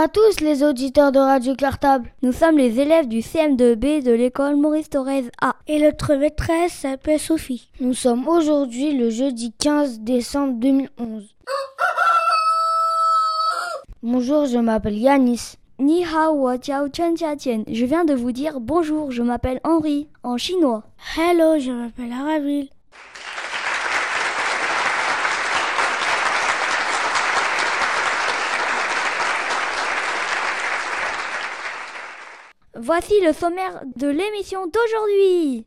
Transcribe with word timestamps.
à 0.00 0.08
tous 0.08 0.40
les 0.40 0.62
auditeurs 0.62 1.12
de 1.12 1.18
Radio 1.18 1.54
Cartable. 1.54 2.10
Nous 2.22 2.32
sommes 2.32 2.56
les 2.56 2.80
élèves 2.80 3.06
du 3.06 3.18
CM2B 3.18 4.02
de 4.02 4.12
l'école 4.12 4.56
Maurice 4.56 4.88
Thorez 4.88 5.24
A. 5.42 5.56
Et 5.66 5.78
notre 5.78 6.14
maîtresse 6.14 6.72
s'appelle 6.72 7.20
Sophie. 7.20 7.68
Nous 7.80 7.92
sommes 7.92 8.26
aujourd'hui 8.26 8.96
le 8.96 9.10
jeudi 9.10 9.52
15 9.58 10.00
décembre 10.00 10.54
2011. 10.54 11.34
Bonjour, 14.02 14.46
je 14.46 14.56
m'appelle 14.56 14.96
Yanis. 14.96 15.56
Ni 15.78 16.02
hao, 16.02 16.34
wo 16.34 16.56
jiao 16.58 16.88
chen 16.88 17.14
jian. 17.14 17.64
Je 17.70 17.84
viens 17.84 18.06
de 18.06 18.14
vous 18.14 18.32
dire 18.32 18.58
bonjour, 18.58 19.10
je 19.10 19.22
m'appelle 19.22 19.60
Henri, 19.64 20.08
en 20.22 20.38
chinois. 20.38 20.82
Hello, 21.18 21.58
je 21.58 21.72
m'appelle 21.72 22.12
Araville. 22.12 22.70
Voici 32.82 33.12
le 33.22 33.34
sommaire 33.34 33.82
de 33.96 34.08
l'émission 34.08 34.60
d'aujourd'hui. 34.66 35.66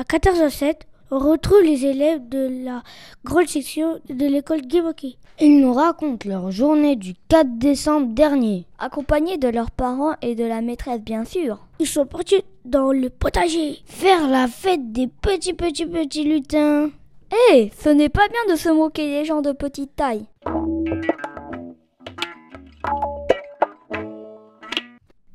À 0.00 0.02
14h07, 0.02 0.80
on 1.12 1.20
retrouve 1.20 1.62
les 1.62 1.86
élèves 1.86 2.28
de 2.28 2.64
la 2.64 2.82
grande 3.24 3.46
section 3.46 4.00
de 4.08 4.26
l'école 4.26 4.62
Gimoki. 4.68 5.16
Ils 5.40 5.60
nous 5.60 5.72
racontent 5.72 6.28
leur 6.28 6.50
journée 6.50 6.96
du 6.96 7.14
4 7.28 7.56
décembre 7.56 8.12
dernier. 8.12 8.66
Accompagnés 8.80 9.38
de 9.38 9.46
leurs 9.46 9.70
parents 9.70 10.16
et 10.22 10.34
de 10.34 10.44
la 10.44 10.60
maîtresse, 10.60 11.00
bien 11.02 11.24
sûr. 11.24 11.60
Ils 11.78 11.86
sont 11.86 12.06
partis 12.06 12.42
dans 12.64 12.90
le 12.90 13.10
potager. 13.10 13.78
Faire 13.86 14.28
la 14.28 14.48
fête 14.48 14.90
des 14.90 15.06
petits 15.06 15.54
petits 15.54 15.86
petits 15.86 16.24
lutins. 16.24 16.90
Hé, 17.32 17.72
ce 17.78 17.88
n'est 17.88 18.08
pas 18.08 18.28
bien 18.28 18.54
de 18.54 18.58
se 18.58 18.68
moquer 18.68 19.06
des 19.18 19.24
gens 19.24 19.42
de 19.42 19.52
petite 19.52 19.96
taille. 19.96 20.26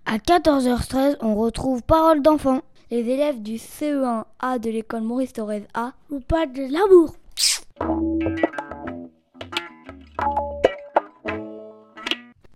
À 0.05 0.17
14h13, 0.17 1.17
on 1.21 1.35
retrouve 1.35 1.83
Parole 1.83 2.21
d'enfant. 2.21 2.61
Les 2.89 3.09
élèves 3.09 3.41
du 3.41 3.55
CE1A 3.55 4.59
de 4.59 4.69
l'école 4.69 5.01
Maurice 5.01 5.33
Thorez 5.33 5.65
A 5.73 5.93
Ou 6.09 6.19
pas 6.19 6.45
de 6.45 6.63
l'amour. 6.71 7.15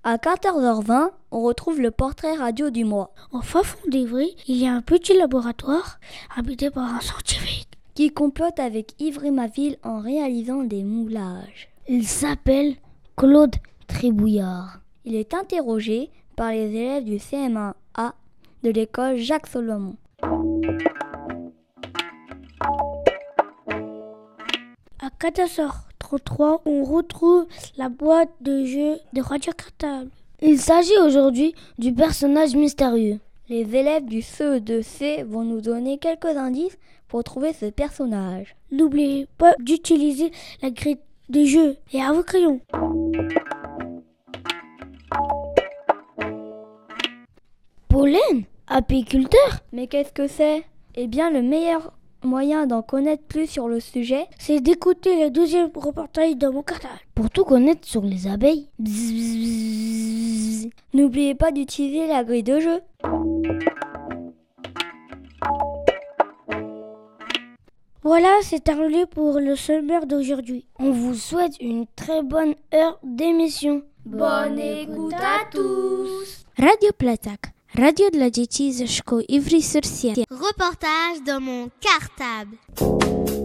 À 0.03 0.17
14h20, 0.17 1.09
on 1.31 1.41
retrouve 1.41 1.81
le 1.81 1.91
portrait 1.91 2.35
radio 2.35 2.69
du 2.69 2.83
mois. 2.85 3.11
Au 3.31 3.41
fin 3.41 3.63
fond 3.63 3.79
il 3.91 4.35
y 4.47 4.67
a 4.67 4.73
un 4.73 4.81
petit 4.81 5.17
laboratoire 5.17 5.99
habité 6.37 6.69
par 6.69 6.93
un 6.93 6.99
scientifique. 6.99 7.74
Qui 7.95 8.11
complote 8.11 8.59
avec 8.59 8.93
Ivry 8.99 9.31
Maville 9.31 9.77
en 9.81 9.99
réalisant 9.99 10.63
des 10.63 10.83
moulages. 10.83 11.69
Il 11.87 12.05
s'appelle 12.05 12.75
Claude 13.15 13.55
Tribouillard. 13.87 14.81
Il 15.05 15.15
est 15.15 15.33
interrogé 15.33 16.09
par 16.35 16.51
les 16.51 16.75
élèves 16.75 17.05
du 17.05 17.15
CM1A 17.15 18.11
de 18.63 18.69
l'école 18.69 19.17
Jacques 19.17 19.47
Solomon. 19.47 19.95
À 24.99 25.09
14h33, 25.19 26.61
on 26.65 26.83
retrouve 26.83 27.45
la 27.77 27.87
boîte 27.87 28.33
de 28.41 28.65
jeu 28.65 28.97
de 29.13 29.21
Radio 29.21 29.53
Cartable. 29.53 30.09
Il 30.41 30.59
s'agit 30.59 30.97
aujourd'hui 30.97 31.55
du 31.79 31.93
personnage 31.93 32.55
mystérieux. 32.55 33.19
Les 33.47 33.75
élèves 33.75 34.05
du 34.05 34.19
CE2C 34.19 35.23
vont 35.23 35.43
nous 35.43 35.61
donner 35.61 35.97
quelques 35.97 36.25
indices 36.25 36.77
pour 37.23 37.43
ce 37.53 37.67
personnage. 37.67 38.55
N'oubliez 38.71 39.27
pas 39.37 39.53
d'utiliser 39.59 40.31
la 40.61 40.69
grille 40.69 40.97
de 41.29 41.45
jeu 41.45 41.77
et 41.93 42.01
à 42.01 42.11
vos 42.11 42.23
crayons. 42.23 42.59
Pollen 47.87 48.43
Apiculteur 48.67 49.59
Mais 49.71 49.87
qu'est-ce 49.87 50.11
que 50.11 50.27
c'est? 50.27 50.65
Eh 50.95 51.07
bien, 51.07 51.31
le 51.31 51.41
meilleur 51.41 51.93
moyen 52.23 52.67
d'en 52.67 52.81
connaître 52.81 53.23
plus 53.23 53.47
sur 53.47 53.69
le 53.69 53.79
sujet, 53.79 54.25
C'est 54.37 54.59
d'écouter 54.59 55.23
le 55.23 55.29
deuxième 55.29 55.69
reportage 55.73 56.35
dans 56.35 56.51
mon. 56.51 56.63
Pour 57.13 57.29
tout 57.29 57.45
connaître 57.45 57.87
sur 57.87 58.01
les 58.01 58.27
abeilles. 58.27 58.67
N'oubliez 60.93 61.35
pas 61.35 61.51
d'utiliser 61.51 62.07
la 62.07 62.23
grille 62.23 62.43
de 62.43 62.59
jeu. 62.59 62.81
Voilà, 68.05 68.37
c'est 68.43 68.63
terminé 68.63 69.07
pour 69.07 69.39
le 69.39 69.55
sommaire 69.55 70.05
d'aujourd'hui. 70.05 70.67
On 70.77 70.91
vous 70.91 71.15
souhaite 71.15 71.53
une 71.59 71.87
très 71.95 72.21
bonne 72.21 72.53
heure 72.71 72.99
d'émission. 73.03 73.81
Bonne 74.05 74.59
écoute 74.59 75.15
à 75.15 75.49
tous 75.51 76.45
Radio 76.55 76.91
Platak, 76.95 77.51
radio 77.73 78.09
dla 78.11 78.29
dzieci 78.29 78.73
ze 78.73 78.87
szkół 78.87 79.21
Ivry-sur-Sienne. 79.27 80.23
Reportage 80.29 81.23
dans 81.25 81.41
mon 81.41 81.69
cartable. 81.81 83.44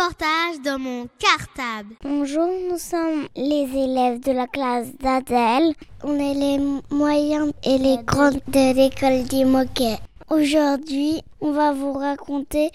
Reportage 0.00 0.62
dans 0.64 0.78
mon 0.78 1.08
cartable. 1.18 1.94
Bonjour, 2.02 2.48
nous 2.70 2.78
sommes 2.78 3.28
les 3.36 3.68
élèves 3.74 4.20
de 4.20 4.32
la 4.32 4.46
classe 4.46 4.96
d'Adèle. 4.96 5.74
On 6.02 6.18
est 6.18 6.32
les 6.32 6.58
moyens 6.90 7.52
et 7.62 7.76
les 7.76 7.98
grandes 8.02 8.40
de 8.48 8.74
l'école 8.74 9.24
d'Imoquet. 9.24 9.98
Aujourd'hui, 10.30 11.20
on 11.42 11.52
va 11.52 11.72
vous 11.72 11.92
raconter 11.92 12.70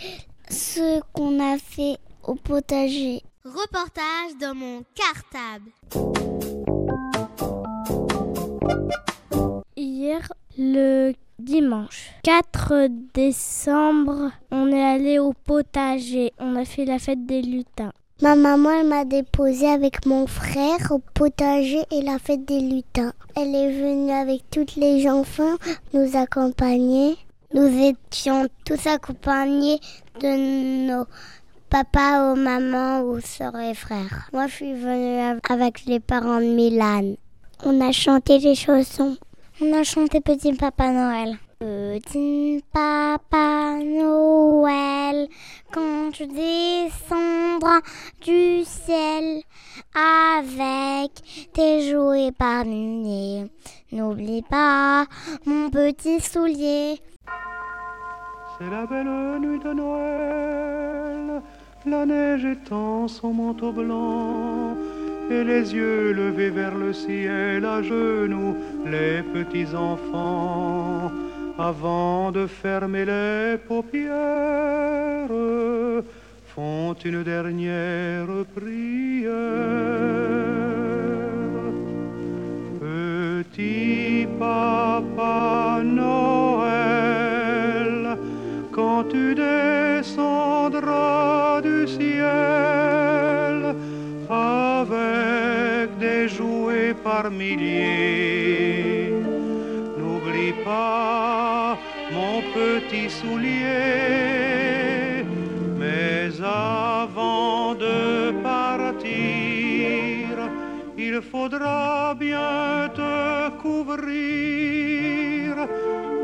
ce 0.50 1.02
qu'on 1.14 1.40
a 1.40 1.58
fait 1.58 1.98
au 2.24 2.36
potager. 2.36 3.24
Reportage 3.44 4.38
dans 4.40 4.54
mon 4.54 4.84
cartable. 4.94 5.72
Hier, 9.76 10.22
le 10.60 11.14
dimanche 11.40 12.12
4 12.24 12.88
décembre, 13.14 14.32
on 14.52 14.68
est 14.72 14.84
allé 14.84 15.20
au 15.20 15.34
potager. 15.34 16.32
On 16.40 16.56
a 16.56 16.66
fait 16.66 16.86
la 16.86 17.00
fête 17.00 17.26
des 17.26 17.42
lutins. 17.42 17.92
Ma 18.22 18.36
maman, 18.36 18.72
elle 18.72 18.88
m'a 18.88 19.04
déposé 19.04 19.68
avec 19.68 20.06
mon 20.06 20.26
frère 20.26 20.92
au 20.92 21.00
potager 21.14 21.84
et 21.92 22.02
la 22.02 22.18
fête 22.18 22.46
des 22.46 22.62
lutins. 22.62 23.12
Elle 23.36 23.54
est 23.54 23.72
venue 23.72 24.12
avec 24.12 24.50
tous 24.50 24.78
les 24.78 25.10
enfants 25.10 25.56
nous 25.94 26.16
accompagner. 26.16 27.18
Nous 27.54 27.68
étions 27.84 28.48
tous 28.64 28.88
accompagnés 28.88 29.80
de 30.22 30.88
nos 30.88 31.06
papas 31.70 32.32
ou 32.32 32.36
mamans 32.38 33.02
ou 33.02 33.20
sœurs 33.20 33.60
et 33.60 33.74
frères. 33.74 34.30
Moi, 34.32 34.48
je 34.48 34.54
suis 34.54 34.74
venue 34.74 35.38
avec 35.50 35.86
les 35.86 36.00
parents 36.00 36.40
de 36.40 36.46
Milan. 36.46 37.16
On 37.66 37.82
a 37.82 37.92
chanté 37.92 38.40
les 38.40 38.56
chansons. 38.56 39.18
On 39.62 39.72
a 39.72 39.84
chanté 39.84 40.20
Petit 40.20 40.52
Papa 40.54 40.92
Noël. 40.92 41.38
Petit 41.60 42.62
Papa 42.74 43.78
Noël, 43.82 45.30
quand 45.72 46.12
tu 46.12 46.28
descendras 46.28 47.80
du 48.22 48.66
ciel 48.66 49.42
avec 49.96 51.50
tes 51.54 51.90
jouets 51.90 52.34
parmi 52.38 53.50
n'oublie 53.94 54.42
pas 54.42 55.06
mon 55.46 55.70
petit 55.70 56.20
soulier. 56.20 57.00
C'est 58.58 58.70
la 58.70 58.86
belle 58.86 59.40
nuit 59.40 59.60
de 59.60 59.72
Noël, 59.72 61.42
la 61.86 62.06
neige 62.06 62.44
étend 62.44 63.08
son 63.08 63.34
manteau 63.34 63.72
blanc, 63.72 64.76
et 65.30 65.44
les 65.44 65.74
yeux 65.74 66.12
levés 66.12 66.50
vers 66.50 66.76
le 66.76 66.94
ciel 66.94 67.66
à 67.66 67.82
genoux, 67.82 68.56
les 68.86 69.24
petits 69.24 69.74
enfants, 69.76 71.12
avant 71.58 72.32
de 72.32 72.46
fermer 72.48 73.06
les 73.06 73.58
paupières, 73.68 74.14
font 76.54 76.94
une 77.04 77.24
dernière 77.24 78.28
prière. 78.56 79.32
Petit 82.80 84.28
papa 84.38 85.82
Noël, 85.84 86.76
quand 88.72 89.04
tu 89.10 89.34
descendras 89.34 89.65
milliers, 97.24 99.12
n'oublie 99.98 100.54
pas 100.64 101.78
mon 102.12 102.42
petit 102.54 103.10
soulier. 103.10 104.46
Mais 105.80 106.30
avant 106.44 107.74
de 107.76 108.32
partir, 108.44 109.10
il 110.98 111.22
faudra 111.22 112.16
bien 112.16 112.90
te 112.94 113.50
couvrir. 113.62 115.56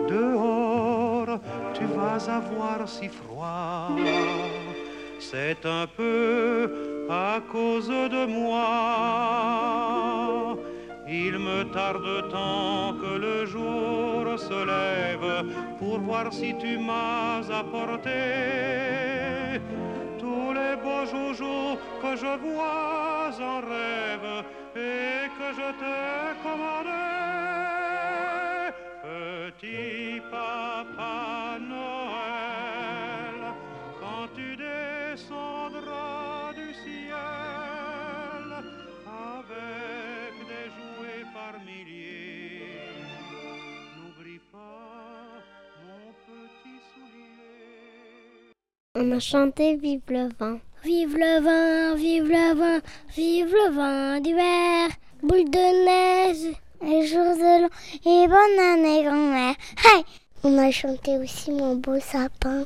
Dehors, 0.10 1.40
tu 1.74 1.86
vas 1.96 2.22
avoir 2.30 2.88
si 2.88 3.08
froid. 3.08 3.90
C'est 5.20 5.66
un 5.66 5.88
peu 5.88 7.08
à 7.10 7.40
cause 7.52 7.88
de 7.88 8.26
moi. 8.26 9.72
Il 11.14 11.38
me 11.40 11.66
tarde 11.66 12.30
tant 12.30 12.94
que 13.02 13.18
le 13.18 13.46
jour 13.46 14.40
se 14.40 14.66
lève 14.66 15.46
pour 15.78 16.00
voir 16.00 16.32
si 16.32 16.56
tu 16.58 16.78
m'as 16.78 17.42
apporté 17.52 18.12
tous 20.18 20.54
les 20.54 20.78
beaux 20.82 21.06
joujoux 21.06 21.78
que 22.02 22.16
je 22.16 22.34
vois 22.46 23.30
en 23.42 23.60
rêve 23.60 24.46
et 24.74 25.28
que 25.38 25.48
je 25.54 25.68
t'ai 25.80 26.42
commandé. 26.44 27.21
On 49.04 49.12
a 49.14 49.20
chanté 49.20 49.78
Vive 49.78 50.02
le 50.10 50.30
vent. 50.40 50.60
Vive 50.84 51.18
le 51.18 51.42
vent, 51.42 51.96
vive 51.96 52.28
le 52.28 52.54
vent, 52.54 52.80
vive 53.16 53.52
le 53.52 53.72
vent 53.74 54.20
d'hiver. 54.20 54.90
Boule 55.24 55.50
de 55.50 55.86
neige. 55.86 56.56
Les 56.84 57.08
jours 57.08 57.36
de 57.36 57.62
l'an 57.64 57.70
et 58.06 58.28
bonne 58.28 58.60
année 58.60 59.04
grand-mère. 59.04 59.56
Hey 59.84 60.04
On 60.44 60.56
a 60.60 60.70
chanté 60.70 61.18
aussi 61.18 61.50
Mon 61.50 61.78
beau 61.78 62.00
sapin. 62.00 62.66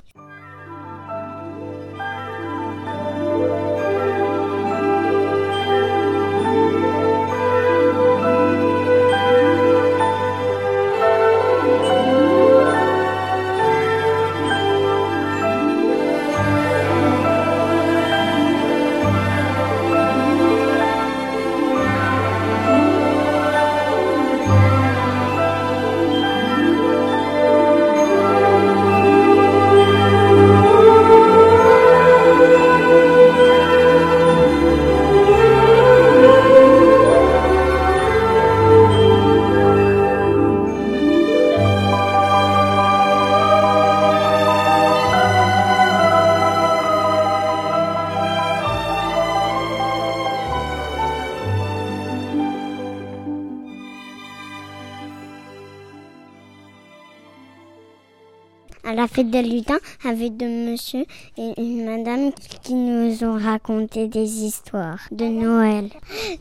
Des 59.30 59.42
lutins, 59.42 59.80
avec 60.04 60.38
deux 60.38 60.48
monsieur 60.48 61.06
et 61.38 61.54
une 61.58 61.86
madame 61.86 62.32
qui 62.64 62.74
nous 62.74 63.24
ont 63.24 63.38
raconté 63.38 64.08
des 64.08 64.44
histoires 64.44 65.08
de 65.12 65.26
Noël. 65.26 65.90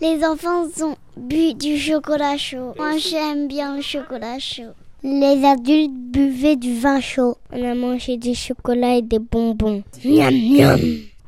Les 0.00 0.24
enfants 0.24 0.64
ont 0.82 0.96
bu 1.16 1.54
du 1.54 1.78
chocolat 1.78 2.36
chaud. 2.36 2.74
Moi, 2.76 2.96
j'aime 2.98 3.48
bien 3.48 3.76
le 3.76 3.82
chocolat 3.82 4.38
chaud. 4.38 4.72
Les 5.02 5.44
adultes 5.44 5.92
buvaient 5.92 6.56
du 6.56 6.78
vin 6.78 7.00
chaud. 7.00 7.36
On 7.52 7.62
a 7.62 7.74
mangé 7.74 8.16
du 8.16 8.34
chocolat 8.34 8.96
et 8.96 9.02
des 9.02 9.18
bonbons. 9.18 9.82
Miam, 10.04 10.34
miam. 10.34 10.80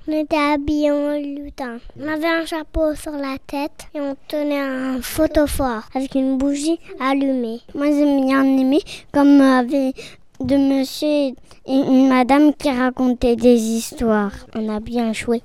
On 0.08 0.12
était 0.12 0.36
habillés 0.36 0.92
en 0.92 1.18
lutin. 1.18 1.78
On 2.00 2.06
avait 2.06 2.28
un 2.28 2.46
chapeau 2.46 2.94
sur 2.94 3.10
la 3.10 3.38
tête 3.44 3.88
et 3.92 4.00
on 4.00 4.16
tenait 4.28 4.60
un 4.60 5.00
photophore 5.02 5.82
avec 5.94 6.14
une 6.14 6.38
bougie 6.38 6.78
allumée. 7.00 7.60
Moi, 7.74 7.86
j'ai 7.86 8.24
bien 8.24 8.44
aimé 8.44 8.78
comme 9.12 9.40
avait 9.40 9.92
de 10.40 10.56
monsieur 10.56 11.34
et 11.36 11.36
une 11.66 12.08
madame 12.08 12.54
qui 12.54 12.70
racontaient 12.70 13.36
des 13.36 13.58
histoires. 13.58 14.32
On 14.54 14.68
a 14.68 14.80
bien 14.80 15.12
joué. 15.12 15.42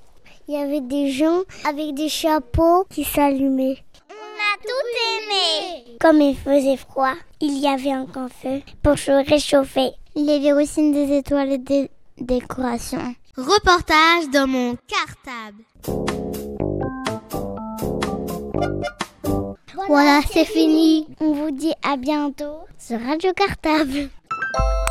Il 0.47 0.55
y 0.55 0.57
avait 0.57 0.81
des 0.81 1.09
gens 1.11 1.41
avec 1.65 1.93
des 1.93 2.09
chapeaux 2.09 2.85
qui 2.89 3.03
s'allumaient. 3.03 3.77
On 4.09 4.13
a 4.13 4.57
tout 4.61 4.87
aimé. 5.13 5.97
Comme 5.99 6.21
il 6.21 6.35
faisait 6.35 6.77
froid, 6.77 7.13
il 7.39 7.57
y 7.59 7.67
avait 7.67 7.91
un 7.91 8.05
grand 8.05 8.27
feu 8.27 8.61
pour 8.83 8.97
se 8.97 9.11
réchauffer. 9.29 9.91
Il 10.15 10.25
y 10.25 10.31
avait 10.31 10.53
aussi 10.61 10.91
des 10.91 11.17
étoiles 11.17 11.53
et 11.53 11.57
des 11.57 11.89
décorations. 12.19 13.15
Reportage 13.37 14.29
dans 14.33 14.47
mon 14.47 14.75
cartable. 14.87 15.63
Voilà, 19.87 20.21
c'est 20.31 20.45
fini. 20.45 21.07
On 21.19 21.31
vous 21.31 21.51
dit 21.51 21.73
à 21.83 21.97
bientôt 21.97 22.59
sur 22.77 22.99
Radio 22.99 23.31
Cartable. 23.33 24.09
Thank 24.53 24.63
you. 24.63 24.90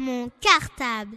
Mon 0.00 0.30
cartable. 0.40 1.16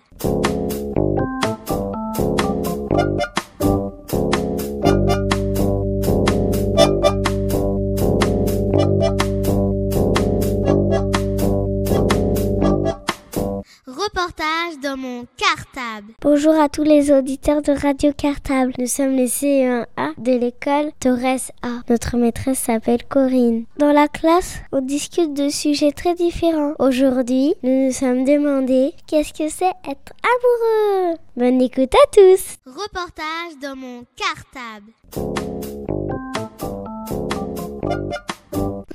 Reportage 13.85 14.79
dans 14.81 14.97
mon 14.97 15.25
cartable. 15.37 16.13
Bonjour 16.21 16.53
à 16.59 16.67
tous 16.67 16.83
les 16.83 17.11
auditeurs 17.11 17.61
de 17.61 17.73
Radio 17.73 18.11
Cartable. 18.13 18.73
Nous 18.79 18.87
sommes 18.87 19.15
les 19.15 19.27
CE1A 19.27 19.85
de 20.21 20.33
l'école 20.33 20.91
Torres 20.99 21.51
A. 21.63 21.81
Notre 21.89 22.15
maîtresse 22.17 22.59
s'appelle 22.59 23.03
Corinne. 23.03 23.65
Dans 23.77 23.91
la 23.91 24.07
classe, 24.07 24.59
on 24.71 24.81
discute 24.81 25.33
de 25.33 25.49
sujets 25.49 25.91
très 25.91 26.13
différents. 26.13 26.73
Aujourd'hui, 26.77 27.55
nous 27.63 27.87
nous 27.87 27.91
sommes 27.91 28.23
demandé 28.23 28.93
qu'est-ce 29.07 29.33
que 29.33 29.49
c'est 29.49 29.73
être 29.89 30.13
amoureux? 30.23 31.17
Bonne 31.35 31.61
écoute 31.61 31.93
à 31.95 32.07
tous. 32.11 32.57
Reportage 32.67 33.57
dans 33.61 33.75
mon 33.75 34.03
cartable. 34.15 34.91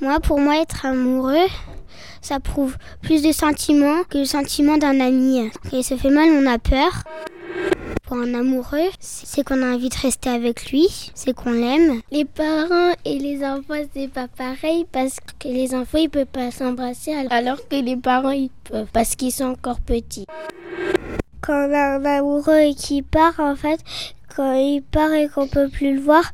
Moi, 0.01 0.19
pour 0.21 0.39
moi, 0.39 0.61
être 0.61 0.85
amoureux, 0.85 1.47
ça 2.21 2.39
prouve 2.39 2.77
plus 3.01 3.21
de 3.21 3.33
sentiments 3.33 4.03
que 4.09 4.19
le 4.19 4.25
sentiment 4.25 4.77
d'un 4.77 4.99
ami. 5.01 5.49
Quand 5.63 5.77
il 5.77 5.83
se 5.83 5.97
fait 5.97 6.09
mal, 6.09 6.29
on 6.31 6.45
a 6.45 6.57
peur. 6.57 7.03
Pour 8.07 8.17
un 8.17 8.33
amoureux, 8.33 8.89
c'est 8.99 9.43
qu'on 9.43 9.61
a 9.61 9.73
envie 9.75 9.89
de 9.89 9.97
rester 10.01 10.29
avec 10.29 10.71
lui, 10.71 10.87
c'est 11.13 11.33
qu'on 11.33 11.51
l'aime. 11.51 12.01
Les 12.09 12.23
parents 12.23 12.93
et 13.03 13.19
les 13.19 13.43
enfants, 13.43 13.83
c'est 13.93 14.07
pas 14.07 14.29
pareil 14.29 14.85
parce 14.91 15.17
que 15.37 15.49
les 15.49 15.75
enfants, 15.75 15.97
ils 15.97 16.09
peuvent 16.09 16.25
pas 16.25 16.49
s'embrasser 16.49 17.13
alors 17.29 17.67
que 17.67 17.75
les 17.75 17.97
parents, 17.97 18.31
ils 18.31 18.49
peuvent 18.63 18.87
parce 18.93 19.15
qu'ils 19.15 19.33
sont 19.33 19.45
encore 19.45 19.81
petits. 19.81 20.25
Quand 21.41 21.67
on 21.69 21.73
a 21.73 21.97
un 21.97 22.05
amoureux 22.05 22.73
qui 22.77 23.01
part, 23.01 23.39
en 23.39 23.55
fait, 23.55 23.81
quand 24.35 24.53
il 24.53 24.81
part 24.81 25.11
et 25.11 25.27
qu'on 25.27 25.47
peut 25.47 25.67
plus 25.67 25.95
le 25.95 26.01
voir, 26.01 26.31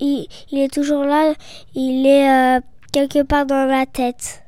il, 0.00 0.26
est 0.52 0.72
toujours 0.72 1.04
là, 1.04 1.34
il 1.74 2.06
est 2.06 2.58
euh, 2.58 2.60
quelque 2.92 3.22
part 3.22 3.46
dans 3.46 3.66
la 3.66 3.86
tête. 3.86 4.43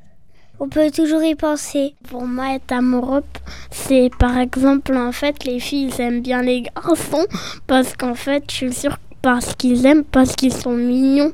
On 0.59 0.69
peut 0.69 0.91
toujours 0.91 1.23
y 1.23 1.35
penser. 1.35 1.95
Pour 2.09 2.27
moi, 2.27 2.55
être 2.55 2.73
amoureux, 2.73 3.23
c'est 3.71 4.11
par 4.19 4.39
exemple, 4.39 4.97
en 4.97 5.13
fait, 5.13 5.45
les 5.45 5.61
filles 5.61 5.93
aiment 5.99 6.23
bien 6.23 6.41
les 6.41 6.63
garçons 6.63 7.27
parce 7.67 7.95
qu'en 7.95 8.15
fait, 8.15 8.45
je 8.51 8.55
suis 8.55 8.73
sûre 8.73 8.97
parce 9.21 9.55
qu'ils 9.55 9.85
aiment, 9.85 10.05
parce 10.05 10.35
qu'ils 10.35 10.55
sont 10.55 10.73
mignons. 10.73 11.33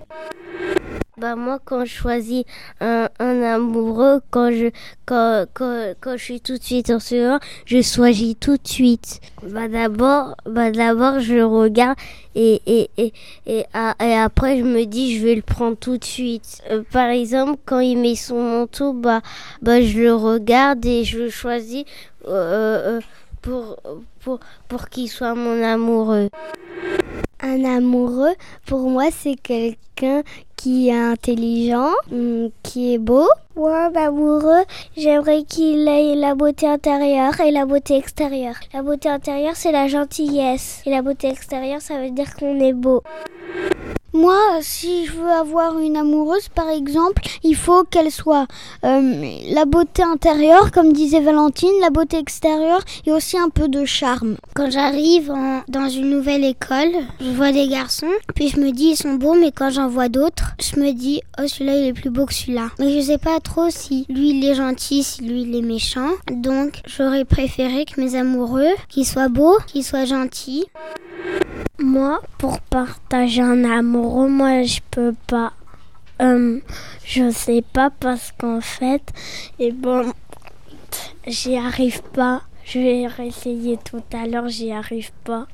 Bah 1.19 1.37
moi 1.37 1.59
quand 1.63 1.85
je 1.85 1.93
choisis 1.93 2.45
un, 2.81 3.07
un 3.19 3.43
amoureux, 3.43 4.23
quand 4.31 4.51
je 4.51 4.71
quand, 5.05 5.45
quand, 5.53 5.93
quand, 6.01 6.17
je 6.17 6.25
suis 6.25 6.41
tout 6.41 6.57
de 6.57 6.63
suite 6.63 6.89
en 6.89 7.01
sueur, 7.01 7.39
je 7.67 7.83
choisis 7.83 8.35
tout 8.41 8.57
de 8.57 8.67
suite. 8.67 9.21
Bah 9.43 9.69
d'abord 9.69 10.37
bah 10.47 10.71
d'abord 10.71 11.21
je 11.21 11.43
regarde 11.43 11.99
et 12.35 12.63
et, 12.65 12.91
et, 12.97 13.13
et, 13.45 13.67
et, 14.01 14.15
après 14.15 14.57
je 14.57 14.65
me 14.65 14.87
dis 14.87 15.19
je 15.19 15.27
vais 15.27 15.35
le 15.35 15.43
prendre 15.43 15.77
tout 15.77 15.99
de 15.99 16.05
suite. 16.05 16.63
Euh, 16.71 16.83
par 16.91 17.11
exemple 17.11 17.61
quand 17.67 17.81
il 17.81 17.99
met 17.99 18.15
son 18.15 18.43
manteau 18.43 18.95
bah 18.95 19.21
bah 19.61 19.83
je 19.83 19.99
le 19.99 20.15
regarde 20.15 20.87
et 20.87 21.05
je 21.05 21.19
le 21.19 21.29
choisis 21.29 21.85
euh, 22.27 22.97
euh, 22.97 23.01
pour 23.43 23.77
pour 24.21 24.41
pour 24.67 24.89
qu'il 24.89 25.11
soit 25.11 25.35
mon 25.35 25.63
amoureux. 25.63 26.31
Un 27.45 27.65
amoureux, 27.65 28.35
pour 28.67 28.89
moi, 28.89 29.07
c'est 29.11 29.35
quelqu'un 29.35 30.23
qui 30.63 30.91
est 30.91 30.93
intelligent, 30.93 31.91
mm, 32.13 32.47
qui 32.63 32.95
est 32.95 32.99
beau. 32.99 33.27
Un 33.57 33.93
amoureux, 33.97 34.63
j'aimerais 34.97 35.43
qu'il 35.43 35.89
ait 35.89 36.15
la 36.15 36.37
beauté 36.37 36.69
intérieure 36.69 37.41
et 37.41 37.51
la 37.51 37.67
beauté 37.67 37.97
extérieure. 37.97 38.55
La 38.73 38.83
beauté 38.83 39.09
intérieure, 39.09 39.57
c'est 39.57 39.73
la 39.73 39.89
gentillesse. 39.89 40.83
Et 40.87 40.91
la 40.91 41.03
beauté 41.03 41.29
extérieure, 41.31 41.81
ça 41.81 41.99
veut 41.99 42.11
dire 42.11 42.33
qu'on 42.37 42.61
est 42.61 42.73
beau. 42.73 43.03
Moi, 44.15 44.37
si 44.61 45.07
je 45.07 45.13
veux 45.13 45.31
avoir 45.31 45.79
une 45.79 45.97
amoureuse, 45.97 46.49
par 46.51 46.69
exemple, 46.69 47.23
il 47.43 47.57
faut 47.57 47.85
qu'elle 47.85 48.11
soit 48.11 48.47
euh, 48.85 49.41
la 49.51 49.65
beauté 49.65 50.03
intérieure, 50.03 50.71
comme 50.71 50.93
disait 50.93 51.21
Valentine, 51.21 51.73
la 51.81 51.89
beauté 51.89 52.19
extérieure 52.19 52.83
et 53.07 53.13
aussi 53.13 53.39
un 53.39 53.49
peu 53.49 53.69
de 53.69 53.87
charme. 53.87 54.37
Quand 54.55 54.71
j'arrive 54.71 55.33
dans 55.69 55.89
une 55.89 56.11
nouvelle 56.11 56.45
école, 56.45 56.93
je 57.21 57.31
vois 57.31 57.53
des 57.53 57.69
garçons, 57.69 58.13
puis 58.35 58.49
je 58.49 58.61
me 58.61 58.71
dis 58.71 58.91
ils 58.91 58.97
sont 58.97 59.15
beaux, 59.15 59.35
mais 59.35 59.51
quand 59.51 59.71
j'en 59.71 59.89
vois 59.89 60.11
d'autres, 60.11 60.57
je 60.61 60.79
me 60.79 60.93
dis 60.93 61.23
oh 61.41 61.47
celui-là 61.47 61.77
il 61.77 61.87
est 61.87 61.93
plus 61.95 62.11
beau 62.11 62.27
que 62.27 62.35
celui-là. 62.35 62.69
Mais 62.79 62.93
je 63.01 63.07
sais 63.07 63.19
pas 63.19 63.41
trop 63.41 63.71
si 63.71 64.05
lui 64.11 64.31
il 64.31 64.45
est 64.45 64.55
gentil, 64.55 65.03
si 65.03 65.23
lui 65.23 65.43
il 65.43 65.57
est 65.57 65.63
méchant. 65.63 66.11
Donc 66.31 66.83
j'aurais 66.87 67.25
préféré 67.25 67.87
que 67.87 67.99
mes 67.99 68.15
amoureux, 68.15 68.75
qu'ils 68.91 69.07
soient 69.07 69.29
beaux, 69.29 69.57
qu'ils 69.67 69.85
soient 69.85 70.05
gentils. 70.05 70.67
Moi, 71.79 72.21
pour 72.39 72.61
partager 72.61 73.43
un 73.43 73.65
amoureux, 73.65 74.29
moi 74.29 74.63
je 74.63 74.81
peux 74.91 75.15
pas. 75.27 75.53
Euh, 76.21 76.61
je 77.05 77.31
sais 77.31 77.63
pas 77.73 77.91
parce 77.91 78.33
qu'en 78.33 78.61
fait, 78.61 79.03
et 79.59 79.69
eh 79.69 79.73
bon, 79.73 80.13
j'y 81.27 81.57
arrive 81.57 82.03
pas. 82.03 82.43
Je 82.65 82.79
vais 82.79 83.07
réessayer 83.07 83.79
tout 83.85 84.03
à 84.13 84.27
l'heure, 84.27 84.49
j'y 84.49 84.71
arrive 84.71 85.11
pas. 85.25 85.47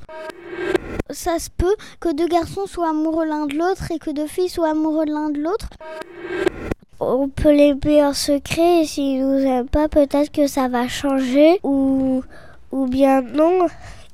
Ça 1.10 1.38
se 1.38 1.48
peut 1.48 1.74
que 2.00 2.14
deux 2.14 2.28
garçons 2.28 2.66
soient 2.66 2.90
amoureux 2.90 3.26
l'un 3.26 3.46
de 3.46 3.56
l'autre 3.56 3.90
et 3.90 3.98
que 3.98 4.10
deux 4.10 4.26
filles 4.26 4.50
soient 4.50 4.70
amoureux 4.70 5.06
l'un 5.06 5.30
de 5.30 5.40
l'autre. 5.40 5.70
On 7.00 7.28
peut 7.28 7.52
l'aimer 7.52 8.04
en 8.04 8.12
secret 8.12 8.82
et 8.82 8.84
s'ils 8.84 9.22
nous 9.22 9.38
aiment 9.38 9.68
pas, 9.68 9.88
peut-être 9.88 10.30
que 10.30 10.46
ça 10.46 10.68
va 10.68 10.88
changer 10.88 11.60
ou, 11.62 12.22
ou 12.72 12.86
bien 12.86 13.22
non. 13.22 13.68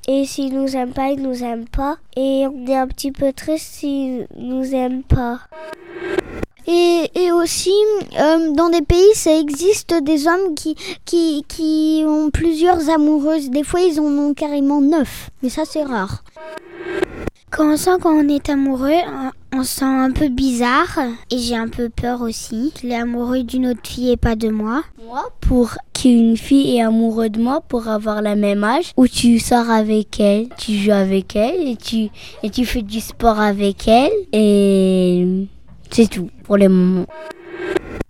Et 0.06 0.26
s'ils 0.26 0.54
nous 0.54 0.76
aiment 0.76 0.92
pas, 0.92 1.10
ils 1.10 1.22
nous 1.22 1.42
aiment 1.42 1.68
pas. 1.68 1.96
Et 2.16 2.46
on 2.46 2.66
est 2.66 2.76
un 2.76 2.86
petit 2.86 3.10
peu 3.10 3.32
triste 3.32 3.66
s'ils 3.74 4.26
nous 4.36 4.74
aiment 4.74 5.02
pas. 5.02 5.40
Et, 6.66 7.10
et 7.14 7.32
aussi, 7.32 7.72
euh, 8.18 8.52
dans 8.52 8.68
des 8.68 8.82
pays, 8.82 9.14
ça 9.14 9.38
existe 9.38 9.94
des 10.02 10.26
hommes 10.26 10.54
qui, 10.54 10.76
qui, 11.04 11.44
qui 11.48 12.04
ont 12.06 12.30
plusieurs 12.30 12.88
amoureuses. 12.90 13.50
Des 13.50 13.64
fois, 13.64 13.80
ils 13.80 14.00
en 14.00 14.04
ont 14.04 14.34
carrément 14.34 14.80
neuf. 14.80 15.30
Mais 15.42 15.48
ça, 15.48 15.64
c'est 15.64 15.82
rare. 15.82 16.22
Quand 17.50 17.72
on 17.72 17.76
sent 17.76 17.98
qu'on 18.02 18.28
est 18.28 18.48
amoureux, 18.48 19.00
on 19.56 19.62
sent 19.62 19.84
un 19.84 20.10
peu 20.10 20.28
bizarre 20.28 20.98
et 21.30 21.38
j'ai 21.38 21.56
un 21.56 21.68
peu 21.68 21.88
peur 21.88 22.22
aussi. 22.22 22.72
Je 22.74 22.78
suis 22.80 22.94
amoureux 22.94 23.44
d'une 23.44 23.68
autre 23.68 23.80
fille 23.84 24.10
et 24.10 24.16
pas 24.16 24.34
de 24.34 24.48
moi. 24.48 24.82
Moi, 25.06 25.30
pour 25.40 25.74
qu'une 25.92 26.36
fille 26.36 26.76
est 26.76 26.82
amoureuse 26.82 27.30
de 27.30 27.40
moi 27.40 27.60
pour 27.60 27.88
avoir 27.88 28.20
la 28.20 28.34
même 28.34 28.64
âge, 28.64 28.92
où 28.96 29.06
tu 29.06 29.38
sors 29.38 29.70
avec 29.70 30.18
elle, 30.18 30.48
tu 30.58 30.72
joues 30.72 30.90
avec 30.90 31.36
elle 31.36 31.68
et 31.68 31.76
tu, 31.76 32.08
et 32.42 32.50
tu 32.50 32.64
fais 32.66 32.82
du 32.82 33.00
sport 33.00 33.38
avec 33.38 33.86
elle 33.86 34.12
et 34.32 35.46
c'est 35.90 36.10
tout 36.10 36.30
pour 36.42 36.56
les 36.56 36.68
moments. 36.68 37.06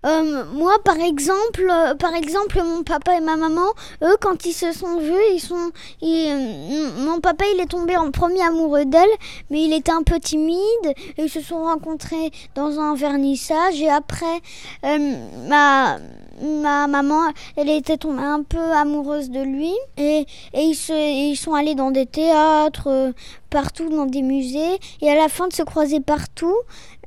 Euh, 0.05 0.43
moi, 0.53 0.73
par 0.83 0.97
exemple, 0.97 1.67
euh, 1.67 1.95
par 1.95 2.13
exemple, 2.13 2.61
mon 2.63 2.83
papa 2.83 3.17
et 3.17 3.21
ma 3.21 3.37
maman, 3.37 3.65
eux, 4.03 4.15
quand 4.21 4.45
ils 4.45 4.53
se 4.53 4.71
sont 4.71 4.99
vus, 4.99 5.13
ils 5.33 5.39
sont, 5.39 5.71
euh, 6.03 6.89
mon 6.99 7.19
papa, 7.19 7.43
il 7.53 7.59
est 7.59 7.65
tombé 7.65 7.97
en 7.97 8.11
premier 8.11 8.43
amoureux 8.43 8.85
d'elle, 8.85 9.09
mais 9.49 9.63
il 9.63 9.73
était 9.73 9.91
un 9.91 10.03
peu 10.03 10.19
timide. 10.19 10.93
Et 11.17 11.23
ils 11.23 11.29
se 11.29 11.41
sont 11.41 11.63
rencontrés 11.63 12.31
dans 12.53 12.79
un 12.79 12.93
vernissage 12.93 13.81
et 13.81 13.89
après, 13.89 14.41
ma 14.83 15.97
ma 16.41 16.87
maman, 16.87 17.31
elle 17.55 17.69
était 17.69 17.95
tombée 17.95 18.21
un 18.21 18.43
peu 18.43 18.73
amoureuse 18.73 19.29
de 19.29 19.39
lui 19.39 19.71
et, 19.95 20.25
et 20.53 20.61
ils, 20.61 20.75
ils 20.89 21.37
sont 21.37 21.53
allés 21.53 21.75
dans 21.75 21.91
des 21.91 22.05
théâtres, 22.05 23.13
partout, 23.49 23.89
dans 23.89 24.05
des 24.05 24.21
musées 24.21 24.79
et 25.01 25.09
à 25.09 25.15
la 25.15 25.29
fin 25.29 25.47
de 25.47 25.53
se 25.53 25.63
croiser 25.63 26.01
partout, 26.01 26.57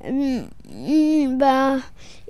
bah 0.02 1.76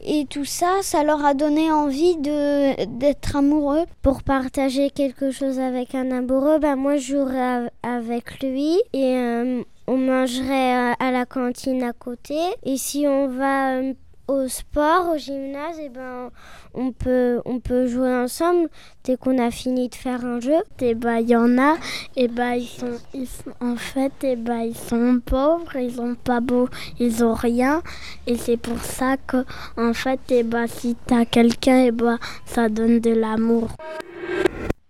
et 0.02 0.26
tout 0.26 0.44
ça, 0.44 0.78
ça 0.82 1.02
leur 1.02 1.24
a 1.24 1.34
donné 1.34 1.70
envie 1.72 2.16
de 2.16 2.84
d'être 2.98 3.36
amoureux. 3.36 3.84
Pour 4.02 4.22
partager 4.22 4.90
quelque 4.90 5.30
chose 5.30 5.58
avec 5.58 5.94
un 5.94 6.10
amoureux, 6.10 6.58
bah 6.58 6.76
moi 6.76 6.96
je 6.96 7.12
jouerais 7.14 7.70
avec 7.82 8.42
lui 8.42 8.80
et 8.92 9.16
euh, 9.16 9.62
on 9.86 9.96
mangerait 9.96 10.94
à 10.98 11.10
la 11.10 11.26
cantine 11.26 11.82
à 11.82 11.92
côté. 11.92 12.38
Et 12.64 12.76
si 12.76 13.06
on 13.06 13.28
va 13.28 13.76
euh, 13.76 13.94
au 14.28 14.46
sport, 14.46 15.10
au 15.14 15.16
gymnase, 15.16 15.78
et 15.78 15.86
eh 15.86 15.88
ben 15.88 16.30
on 16.74 16.92
peut 16.92 17.40
on 17.44 17.58
peut 17.60 17.86
jouer 17.86 18.14
ensemble. 18.14 18.68
Dès 19.04 19.16
qu'on 19.16 19.38
a 19.38 19.50
fini 19.50 19.88
de 19.88 19.94
faire 19.94 20.24
un 20.24 20.38
jeu. 20.38 20.58
Et 20.80 20.94
bah 20.94 21.20
il 21.20 21.30
y 21.30 21.36
en 21.36 21.58
a. 21.58 21.76
Et 22.14 22.28
bah 22.28 22.56
ils 22.56 22.66
sont, 22.68 23.52
en 23.60 23.76
fait 23.76 24.12
et 24.22 24.36
bah 24.36 24.64
ils 24.64 24.76
sont 24.76 25.20
pauvres, 25.24 25.76
ils 25.76 26.00
ont 26.00 26.14
pas 26.14 26.40
beau, 26.40 26.68
ils 26.98 27.24
ont 27.24 27.34
rien. 27.34 27.82
Et 28.26 28.36
c'est 28.36 28.58
pour 28.58 28.78
ça 28.78 29.16
que 29.16 29.44
en 29.76 29.94
fait 29.94 30.20
et 30.30 30.42
bah 30.42 30.66
si 30.66 30.94
t'as 31.06 31.24
quelqu'un 31.24 31.90
bah 31.92 32.18
ça 32.44 32.68
donne 32.68 33.00
de 33.00 33.10
l'amour 33.10 33.68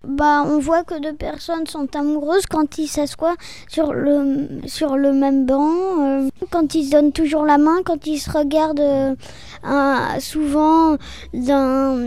bah, 0.07 0.45
on 0.47 0.59
voit 0.59 0.85
que 0.85 0.99
deux 1.01 1.15
personnes 1.15 1.67
sont 1.67 1.95
amoureuses 1.97 2.47
quand 2.47 2.79
ils 2.79 2.87
s'assoient 2.87 3.37
sur 3.69 3.93
le, 3.93 4.61
sur 4.67 4.97
le 4.97 5.13
même 5.13 5.45
banc, 5.45 5.75
euh, 6.01 6.29
quand 6.51 6.75
ils 6.75 6.87
se 6.87 6.91
donnent 6.93 7.13
toujours 7.13 7.45
la 7.45 7.59
main, 7.59 7.83
quand 7.85 8.07
ils 8.07 8.19
se 8.19 8.31
regardent 8.31 8.81
euh, 8.81 10.21
souvent 10.21 10.97
d'un 11.33 12.07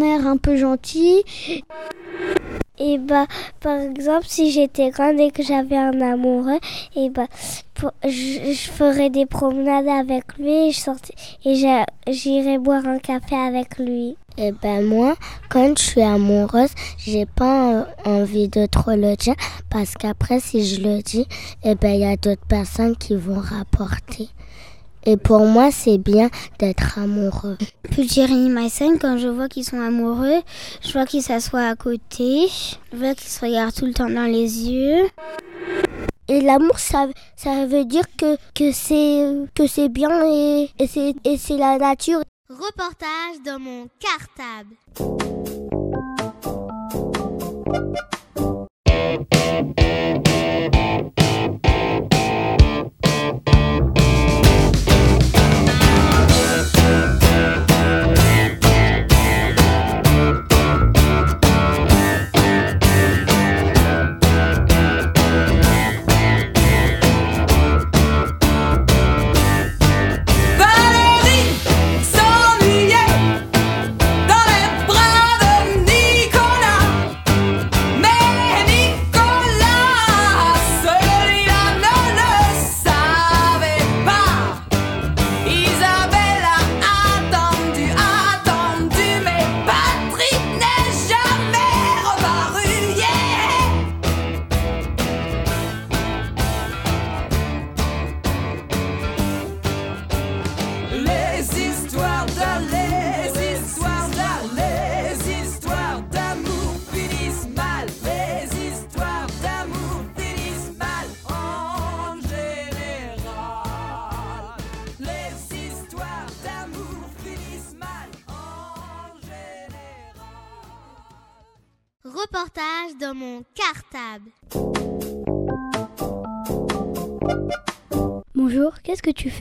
air 0.00 0.26
un 0.26 0.36
peu 0.36 0.56
gentil. 0.56 1.22
Et 2.84 2.98
bah, 2.98 3.26
par 3.60 3.78
exemple, 3.78 4.26
si 4.26 4.50
j'étais 4.50 4.90
grande 4.90 5.20
et 5.20 5.30
que 5.30 5.44
j'avais 5.44 5.76
un 5.76 6.00
amoureux, 6.00 6.58
et 6.96 7.10
bah, 7.10 7.28
je, 8.04 8.70
ferais 8.72 9.08
des 9.08 9.24
promenades 9.24 9.86
avec 9.86 10.36
lui 10.36 10.68
et 10.68 10.72
je 10.72 11.84
et 12.08 12.12
j'irais 12.12 12.58
boire 12.58 12.84
un 12.86 12.98
café 12.98 13.36
avec 13.36 13.78
lui. 13.78 14.16
Et 14.36 14.50
ben 14.50 14.84
moi, 14.84 15.14
quand 15.48 15.78
je 15.78 15.82
suis 15.84 16.02
amoureuse, 16.02 16.70
j'ai 16.98 17.26
pas 17.26 17.86
envie 18.04 18.48
de 18.48 18.66
trop 18.66 18.96
le 18.96 19.14
dire 19.14 19.36
parce 19.70 19.94
qu'après 19.94 20.40
si 20.40 20.66
je 20.66 20.80
le 20.80 21.02
dis, 21.02 21.28
et 21.62 21.76
ben 21.76 21.92
il 21.92 22.00
y 22.00 22.04
a 22.04 22.16
d'autres 22.16 22.46
personnes 22.48 22.96
qui 22.96 23.14
vont 23.14 23.40
rapporter. 23.40 24.28
Et 25.04 25.16
pour 25.16 25.40
moi, 25.40 25.70
c'est 25.70 25.98
bien 25.98 26.30
d'être 26.58 26.98
amoureux. 26.98 27.58
Puis 27.90 28.08
Jeremy 28.08 28.48
Mason, 28.48 28.98
quand 29.00 29.18
je 29.18 29.28
vois 29.28 29.48
qu'ils 29.48 29.64
sont 29.64 29.80
amoureux, 29.80 30.42
je 30.80 30.92
vois 30.92 31.06
qu'ils 31.06 31.22
s'assoient 31.22 31.66
à 31.66 31.74
côté, 31.74 32.46
je 32.92 32.96
vois 32.96 33.14
qu'ils 33.14 33.30
se 33.30 33.44
regardent 33.44 33.74
tout 33.74 33.86
le 33.86 33.94
temps 33.94 34.10
dans 34.10 34.30
les 34.30 34.70
yeux. 34.70 35.08
Et 36.28 36.40
l'amour, 36.40 36.78
ça, 36.78 37.08
ça 37.36 37.66
veut 37.66 37.84
dire 37.84 38.04
que, 38.16 38.36
que 38.54 38.70
c'est 38.72 39.26
que 39.54 39.66
c'est 39.66 39.88
bien 39.88 40.24
et, 40.24 40.70
et 40.78 41.36
c'est 41.36 41.56
la 41.56 41.78
nature. 41.78 42.20
Reportage 42.48 43.42
dans 43.44 43.58
mon 43.58 43.88
cartable. 43.98 44.76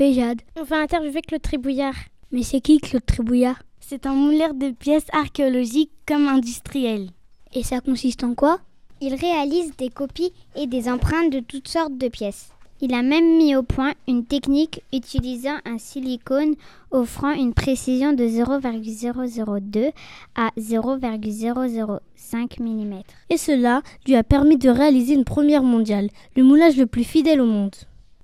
Jade 0.10 0.41
On 0.60 0.63
va 0.63 0.79
interviewer 0.79 1.22
Claude 1.22 1.43
Tribouillard. 1.43 1.93
Mais 2.31 2.41
c'est 2.41 2.60
qui 2.60 2.79
Claude 2.79 3.05
Tribouillard 3.05 3.62
C'est 3.79 4.08
un 4.08 4.15
mouleur 4.15 4.55
de 4.55 4.72
pièces 4.72 5.05
archéologiques 5.13 5.91
comme 6.08 6.27
industriel. 6.27 7.10
Et 7.53 7.62
ça 7.62 7.81
consiste 7.81 8.24
en 8.24 8.34
quoi 8.34 8.60
Il 9.00 9.13
réalise 9.13 9.75
des 9.77 9.89
copies 9.89 10.34
et 10.55 10.65
des 10.65 10.89
empreintes 10.89 11.31
de 11.31 11.39
toutes 11.39 11.67
sortes 11.67 11.98
de 11.98 12.08
pièces. 12.08 12.50
Il 12.84 12.96
a 12.96 13.03
même 13.03 13.38
mis 13.38 13.55
au 13.55 13.62
point 13.62 13.93
une 14.08 14.25
technique 14.25 14.81
utilisant 14.91 15.58
un 15.65 15.77
silicone 15.77 16.55
offrant 16.89 17.34
une 17.34 17.53
précision 17.53 18.13
de 18.13 18.25
0,002 18.25 19.91
à 20.36 20.50
0,005 20.58 22.60
mm. 22.60 23.01
Et 23.29 23.38
cela 23.38 23.84
lui 24.08 24.15
a 24.15 24.24
permis 24.24 24.58
de 24.58 24.70
réaliser 24.70 25.13
une 25.13 25.25
première 25.25 25.62
mondiale, 25.62 26.10
le 26.36 26.43
moulage 26.43 26.75
le 26.75 26.88
plus 26.88 27.03
fidèle 27.03 27.39
au 27.39 27.46
monde. 27.46 27.75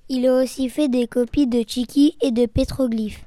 Il 0.09 0.25
a 0.25 0.41
aussi 0.41 0.69
fait 0.69 0.87
des 0.87 1.05
copies 1.05 1.47
de 1.47 1.63
tchiki 1.63 2.15
et 2.21 2.31
de 2.31 2.45
pétroglyphes. 2.45 3.25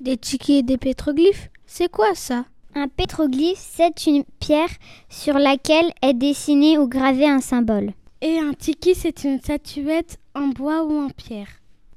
Des 0.00 0.14
tchiki 0.14 0.58
et 0.58 0.62
des 0.62 0.76
pétroglyphes 0.76 1.50
C'est 1.66 1.90
quoi 1.90 2.14
ça? 2.14 2.44
Un 2.76 2.86
pétroglyphe, 2.86 3.58
c'est 3.58 4.06
une 4.06 4.22
pierre 4.38 4.68
sur 5.08 5.38
laquelle 5.38 5.92
est 6.02 6.14
dessiné 6.14 6.78
ou 6.78 6.86
gravé 6.86 7.28
un 7.28 7.40
symbole. 7.40 7.92
Et 8.20 8.38
un 8.38 8.52
tiki, 8.52 8.94
c'est 8.94 9.24
une 9.24 9.40
statuette 9.40 10.18
en 10.34 10.48
bois 10.48 10.84
ou 10.84 10.96
en 10.98 11.10
pierre? 11.10 11.48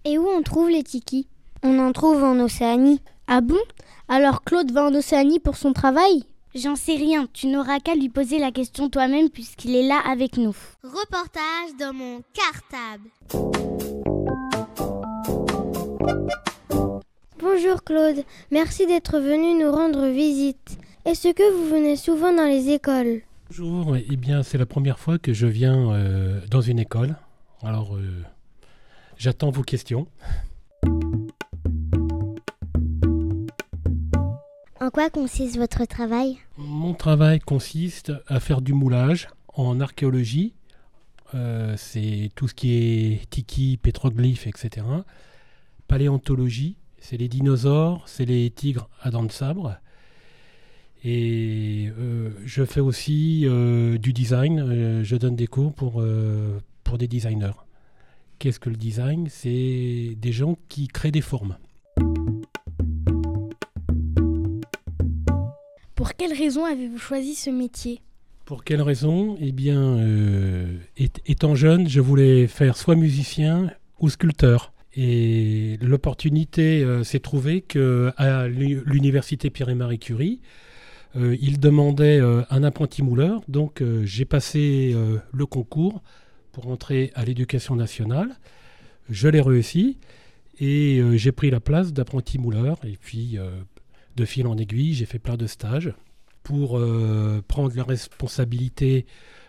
Et 0.04 0.18
où 0.18 0.28
on 0.28 0.42
trouve 0.42 0.70
les 0.70 0.84
tikis 0.84 1.28
On 1.64 1.80
en 1.80 1.92
trouve 1.92 2.24
en 2.24 2.40
Océanie. 2.40 3.02
Ah 3.28 3.42
bon? 3.42 3.60
Alors 4.08 4.44
Claude 4.44 4.72
va 4.72 4.86
en 4.86 4.96
Océanie 4.96 5.40
pour 5.40 5.58
son 5.58 5.74
travail? 5.74 6.24
J'en 6.60 6.76
sais 6.76 6.96
rien, 6.96 7.28
tu 7.34 7.48
n'auras 7.48 7.80
qu'à 7.80 7.94
lui 7.94 8.10
poser 8.10 8.40
la 8.40 8.52
question 8.52 8.90
toi-même 8.90 9.30
puisqu'il 9.30 9.76
est 9.76 9.88
là 9.88 10.00
avec 10.10 10.38
nous. 10.38 10.56
Reportage 10.82 11.76
dans 11.80 11.94
mon 11.94 12.24
cartable. 12.34 13.10
Bonjour 17.38 17.84
Claude, 17.84 18.24
merci 18.50 18.88
d'être 18.88 19.20
venu 19.20 19.64
nous 19.64 19.72
rendre 19.72 20.08
visite. 20.08 20.80
Est-ce 21.06 21.28
que 21.32 21.54
vous 21.54 21.70
venez 21.70 21.96
souvent 21.96 22.34
dans 22.34 22.48
les 22.48 22.70
écoles? 22.70 23.22
Bonjour, 23.50 23.96
eh 23.96 24.18
bien 24.18 24.42
c'est 24.42 24.58
la 24.58 24.66
première 24.66 24.98
fois 24.98 25.20
que 25.20 25.34
je 25.34 25.46
viens 25.46 25.92
euh, 25.92 26.42
dans 26.50 26.62
une 26.62 26.80
école. 26.80 27.18
Alors 27.62 27.96
euh, 27.98 28.24
j'attends 29.18 29.52
vos 29.52 29.64
questions. 29.64 30.08
En 34.80 34.92
quoi 34.92 35.10
consiste 35.10 35.58
votre 35.58 35.86
travail? 35.86 36.38
Mon 36.56 36.94
travail 36.94 37.40
consiste 37.40 38.12
à 38.28 38.40
faire 38.40 38.62
du 38.62 38.74
moulage 38.74 39.28
en 39.56 39.80
archéologie. 39.80 40.54
Euh, 41.34 41.74
c'est 41.78 42.30
tout 42.36 42.48
ce 42.48 42.54
qui 42.54 42.74
est 42.74 43.30
tiki, 43.32 43.78
pétroglyphes, 43.82 44.46
etc. 44.46 44.86
Paléontologie, 45.88 46.78
c'est 47.00 47.18
les 47.18 47.28
dinosaures, 47.28 48.04
c'est 48.06 48.26
les 48.26 48.52
tigres 48.52 48.88
à 49.02 49.10
dents 49.10 49.24
de 49.24 49.32
sabre. 49.32 49.78
Et 51.04 51.92
euh, 51.98 52.30
je 52.46 52.64
fais 52.64 52.80
aussi 52.80 53.46
euh, 53.46 53.98
du 53.98 54.14
design. 54.14 55.02
Je 55.04 55.16
donne 55.16 55.36
des 55.36 55.48
cours 55.48 55.74
pour 55.74 56.04
des 57.00 57.08
designers. 57.08 57.58
Qu'est-ce 58.38 58.60
que 58.60 58.70
le 58.70 58.76
design? 58.76 59.28
C'est 59.28 60.14
des 60.16 60.32
gens 60.32 60.56
qui 60.70 60.88
créent 60.88 61.12
des 61.12 61.22
formes. 61.22 61.58
Quelle 66.18 66.34
raison 66.34 66.66
avez-vous 66.66 66.98
choisi 66.98 67.36
ce 67.36 67.50
métier? 67.50 68.02
Pour 68.46 68.64
quelle 68.64 68.82
raison? 68.82 69.38
Eh 69.40 69.52
bien, 69.52 69.98
euh, 69.98 70.78
étant 71.26 71.56
jeune, 71.56 71.88
je 71.90 72.00
voulais 72.00 72.48
faire 72.48 72.78
soit 72.78 72.96
musicien 72.96 73.72
ou 74.00 74.10
sculpteur. 74.10 74.74
Et 74.96 75.78
l'opportunité 75.82 76.82
euh, 76.84 77.04
s'est 77.04 77.20
trouvée 77.20 77.62
que 77.62 78.12
à 78.18 78.48
l'u- 78.48 78.82
l'université 78.86 79.50
Pierre 79.50 79.70
et 79.70 79.76
Marie 79.76 80.00
Curie, 80.00 80.40
euh, 81.16 81.36
ils 81.40 81.60
demandaient 81.60 82.20
euh, 82.20 82.42
un 82.50 82.64
apprenti 82.64 83.04
mouleur. 83.04 83.42
Donc, 83.48 83.84
j'ai 84.04 84.26
passé 84.26 84.96
le 85.32 85.46
concours 85.46 86.02
pour 86.52 86.70
entrer 86.70 87.12
à 87.16 87.26
l'éducation 87.26 87.76
nationale. 87.76 88.38
Je 89.10 89.28
l'ai 89.28 89.42
réussi 89.42 89.98
et 90.60 91.02
j'ai 91.16 91.32
pris 91.32 91.52
la 91.52 91.60
place 91.60 91.94
d'apprenti 91.94 92.40
mouleur. 92.40 92.80
Et 92.84 92.98
puis, 93.00 93.38
de 94.16 94.26
fil 94.26 94.48
en 94.48 94.58
aiguille, 94.58 94.94
j'ai 94.94 95.06
fait 95.06 95.20
plein 95.20 95.38
de 95.38 95.46
stages 95.48 95.94
pour 96.48 96.78
euh, 96.78 97.44
prendre 97.46 97.76
la 97.76 97.84
responsabilité 97.84 99.06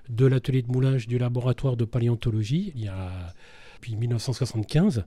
de 0.09 0.27
l'atelier 0.27 0.63
de 0.63 0.73
moulage 0.73 1.07
du 1.07 1.17
laboratoire 1.17 1.77
de 1.77 1.85
paléontologie 1.85 2.73
il 2.75 2.83
y 2.83 2.89
a 2.89 3.33
depuis 3.77 3.95
1975. 3.95 5.05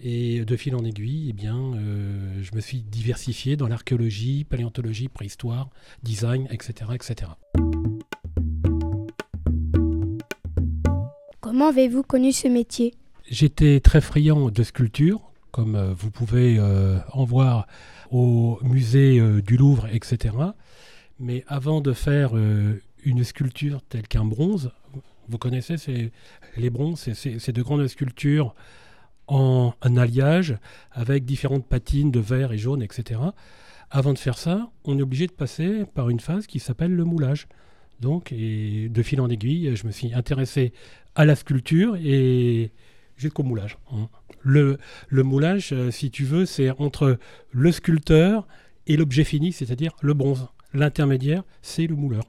Et 0.00 0.44
de 0.44 0.56
fil 0.56 0.76
en 0.76 0.84
aiguille, 0.84 1.30
eh 1.30 1.32
bien, 1.32 1.56
euh, 1.56 2.40
je 2.40 2.54
me 2.54 2.60
suis 2.60 2.82
diversifié 2.82 3.56
dans 3.56 3.66
l'archéologie, 3.66 4.44
paléontologie, 4.44 5.08
préhistoire, 5.08 5.70
design, 6.04 6.46
etc., 6.52 6.92
etc. 6.94 7.32
Comment 11.40 11.70
avez-vous 11.70 12.04
connu 12.04 12.30
ce 12.30 12.46
métier? 12.46 12.94
J'étais 13.28 13.80
très 13.80 14.00
friand 14.00 14.50
de 14.50 14.62
sculpture, 14.62 15.32
comme 15.50 15.74
euh, 15.74 15.92
vous 15.94 16.12
pouvez 16.12 16.58
euh, 16.58 16.98
en 17.12 17.24
voir 17.24 17.66
au 18.10 18.58
musée 18.62 19.18
euh, 19.18 19.42
du 19.42 19.56
Louvre, 19.56 19.86
etc. 19.92 20.34
Mais 21.18 21.44
avant 21.48 21.80
de 21.80 21.92
faire 21.92 22.36
euh, 22.36 22.80
une 23.04 23.24
sculpture 23.24 23.82
telle 23.88 24.06
qu'un 24.06 24.24
bronze, 24.24 24.70
vous 25.28 25.38
connaissez 25.38 25.76
c'est- 25.76 26.12
les 26.56 26.70
bronzes, 26.70 27.12
c'est- 27.14 27.52
de 27.52 27.62
grandes 27.62 27.86
sculptures 27.88 28.54
en 29.26 29.74
alliage 29.96 30.56
avec 30.92 31.24
différentes 31.24 31.66
patines 31.66 32.10
de 32.10 32.20
vert 32.20 32.52
et 32.52 32.58
jaune, 32.58 32.82
etc. 32.82 33.20
Avant 33.90 34.12
de 34.12 34.18
faire 34.18 34.38
ça, 34.38 34.70
on 34.84 34.98
est 34.98 35.02
obligé 35.02 35.26
de 35.26 35.32
passer 35.32 35.84
par 35.94 36.08
une 36.08 36.20
phase 36.20 36.46
qui 36.46 36.58
s'appelle 36.60 36.94
le 36.94 37.04
moulage. 37.04 37.46
Donc, 38.00 38.32
et 38.32 38.88
de 38.88 39.02
fil 39.02 39.20
en 39.20 39.28
aiguille, 39.28 39.74
je 39.74 39.86
me 39.86 39.90
suis 39.92 40.14
intéressé 40.14 40.72
à 41.14 41.24
la 41.24 41.34
sculpture 41.34 41.96
et 41.96 42.70
jusqu'au 43.16 43.42
moulage. 43.42 43.76
hein. 43.92 44.08
Le, 44.42 44.78
le 45.08 45.22
moulage, 45.24 45.72
euh, 45.72 45.90
si 45.90 46.10
tu 46.12 46.24
veux, 46.24 46.46
c'est 46.46 46.70
entre 46.70 47.18
le 47.50 47.72
sculpteur 47.72 48.46
et 48.86 48.96
l'objet 48.96 49.24
fini, 49.24 49.52
c'est-à-dire 49.52 49.92
le 50.00 50.14
bronze. 50.14 50.46
L'intermédiaire, 50.74 51.42
c'est 51.62 51.86
le 51.86 51.94
mouleur. 51.96 52.24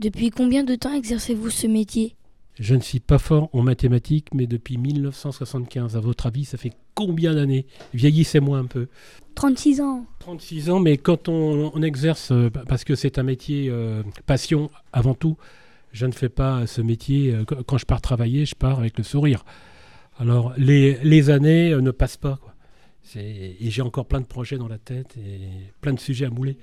Depuis 0.00 0.30
combien 0.30 0.64
de 0.64 0.74
temps 0.74 0.92
exercez-vous 0.92 1.50
ce 1.50 1.66
métier? 1.66 2.14
Je 2.58 2.74
ne 2.74 2.80
suis 2.80 2.98
pas 3.00 3.18
fort 3.18 3.48
en 3.52 3.62
mathématiques, 3.62 4.28
mais 4.34 4.46
depuis 4.48 4.76
1975, 4.78 5.96
à 5.96 6.00
votre 6.00 6.26
avis, 6.26 6.44
ça 6.44 6.56
fait 6.58 6.72
combien 6.94 7.34
d'années? 7.34 7.66
Vieillissez-moi 7.94 8.58
un 8.58 8.64
peu. 8.64 8.88
36 9.36 9.80
ans. 9.80 10.04
36 10.18 10.70
ans, 10.70 10.80
mais 10.80 10.96
quand 10.96 11.28
on, 11.28 11.70
on 11.72 11.82
exerce, 11.82 12.32
euh, 12.32 12.50
parce 12.50 12.82
que 12.82 12.96
c'est 12.96 13.18
un 13.18 13.22
métier 13.22 13.68
euh, 13.70 14.02
passion 14.26 14.70
avant 14.92 15.14
tout, 15.14 15.36
je 15.92 16.06
ne 16.06 16.12
fais 16.12 16.28
pas 16.28 16.66
ce 16.66 16.80
métier, 16.82 17.32
euh, 17.32 17.44
qu- 17.44 17.62
quand 17.64 17.78
je 17.78 17.86
pars 17.86 18.00
travailler, 18.00 18.44
je 18.44 18.56
pars 18.56 18.80
avec 18.80 18.98
le 18.98 19.04
sourire. 19.04 19.44
Alors 20.18 20.52
les, 20.56 20.98
les 21.04 21.30
années 21.30 21.70
ne 21.80 21.90
passent 21.92 22.16
pas. 22.16 22.38
Quoi. 22.42 22.54
Et 23.16 23.70
j'ai 23.70 23.82
encore 23.82 24.06
plein 24.06 24.20
de 24.20 24.26
projets 24.26 24.58
dans 24.58 24.68
la 24.68 24.78
tête 24.78 25.16
et 25.16 25.72
plein 25.80 25.92
de 25.92 26.00
sujets 26.00 26.26
à 26.26 26.30
mouler. 26.30 26.58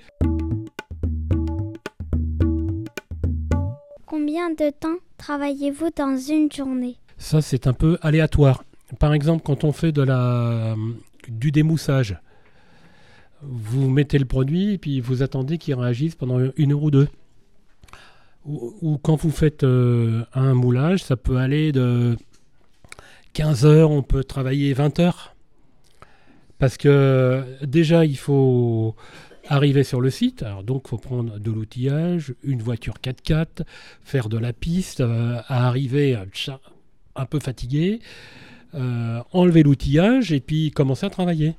Combien 4.06 4.50
de 4.50 4.70
temps 4.70 4.96
travaillez-vous 5.18 5.90
dans 5.96 6.16
une 6.16 6.50
journée? 6.50 6.96
Ça, 7.18 7.42
c'est 7.42 7.66
un 7.66 7.72
peu 7.72 7.98
aléatoire. 8.00 8.64
Par 9.00 9.12
exemple, 9.12 9.42
quand 9.44 9.64
on 9.64 9.72
fait 9.72 9.92
de 9.92 10.02
la, 10.02 10.76
du 11.28 11.50
démoussage, 11.50 12.18
vous 13.42 13.90
mettez 13.90 14.18
le 14.18 14.24
produit 14.24 14.74
et 14.74 14.78
puis 14.78 15.00
vous 15.00 15.22
attendez 15.22 15.58
qu'il 15.58 15.74
réagisse 15.74 16.14
pendant 16.14 16.38
une 16.56 16.72
heure 16.72 16.82
ou 16.82 16.90
deux. 16.90 17.08
Ou, 18.44 18.74
ou 18.80 18.98
quand 18.98 19.16
vous 19.16 19.30
faites 19.30 19.64
euh, 19.64 20.24
un 20.32 20.54
moulage, 20.54 21.02
ça 21.02 21.16
peut 21.16 21.36
aller 21.36 21.72
de 21.72 22.16
15 23.32 23.66
heures, 23.66 23.90
on 23.90 24.02
peut 24.02 24.22
travailler 24.22 24.72
20 24.72 25.00
heures. 25.00 25.35
Parce 26.58 26.76
que 26.76 27.44
déjà, 27.62 28.04
il 28.04 28.16
faut 28.16 28.94
arriver 29.48 29.84
sur 29.84 30.00
le 30.00 30.10
site. 30.10 30.42
Alors 30.42 30.62
donc, 30.62 30.82
il 30.86 30.88
faut 30.90 30.98
prendre 30.98 31.38
de 31.38 31.50
l'outillage, 31.50 32.34
une 32.42 32.62
voiture 32.62 32.94
4x4, 33.02 33.62
faire 34.02 34.28
de 34.28 34.38
la 34.38 34.52
piste, 34.52 35.00
euh, 35.00 35.40
arriver 35.48 36.16
euh, 36.16 36.52
un 37.14 37.26
peu 37.26 37.40
fatigué, 37.40 38.00
euh, 38.74 39.20
enlever 39.32 39.62
l'outillage 39.62 40.32
et 40.32 40.40
puis 40.40 40.70
commencer 40.70 41.06
à 41.06 41.10
travailler. 41.10 41.54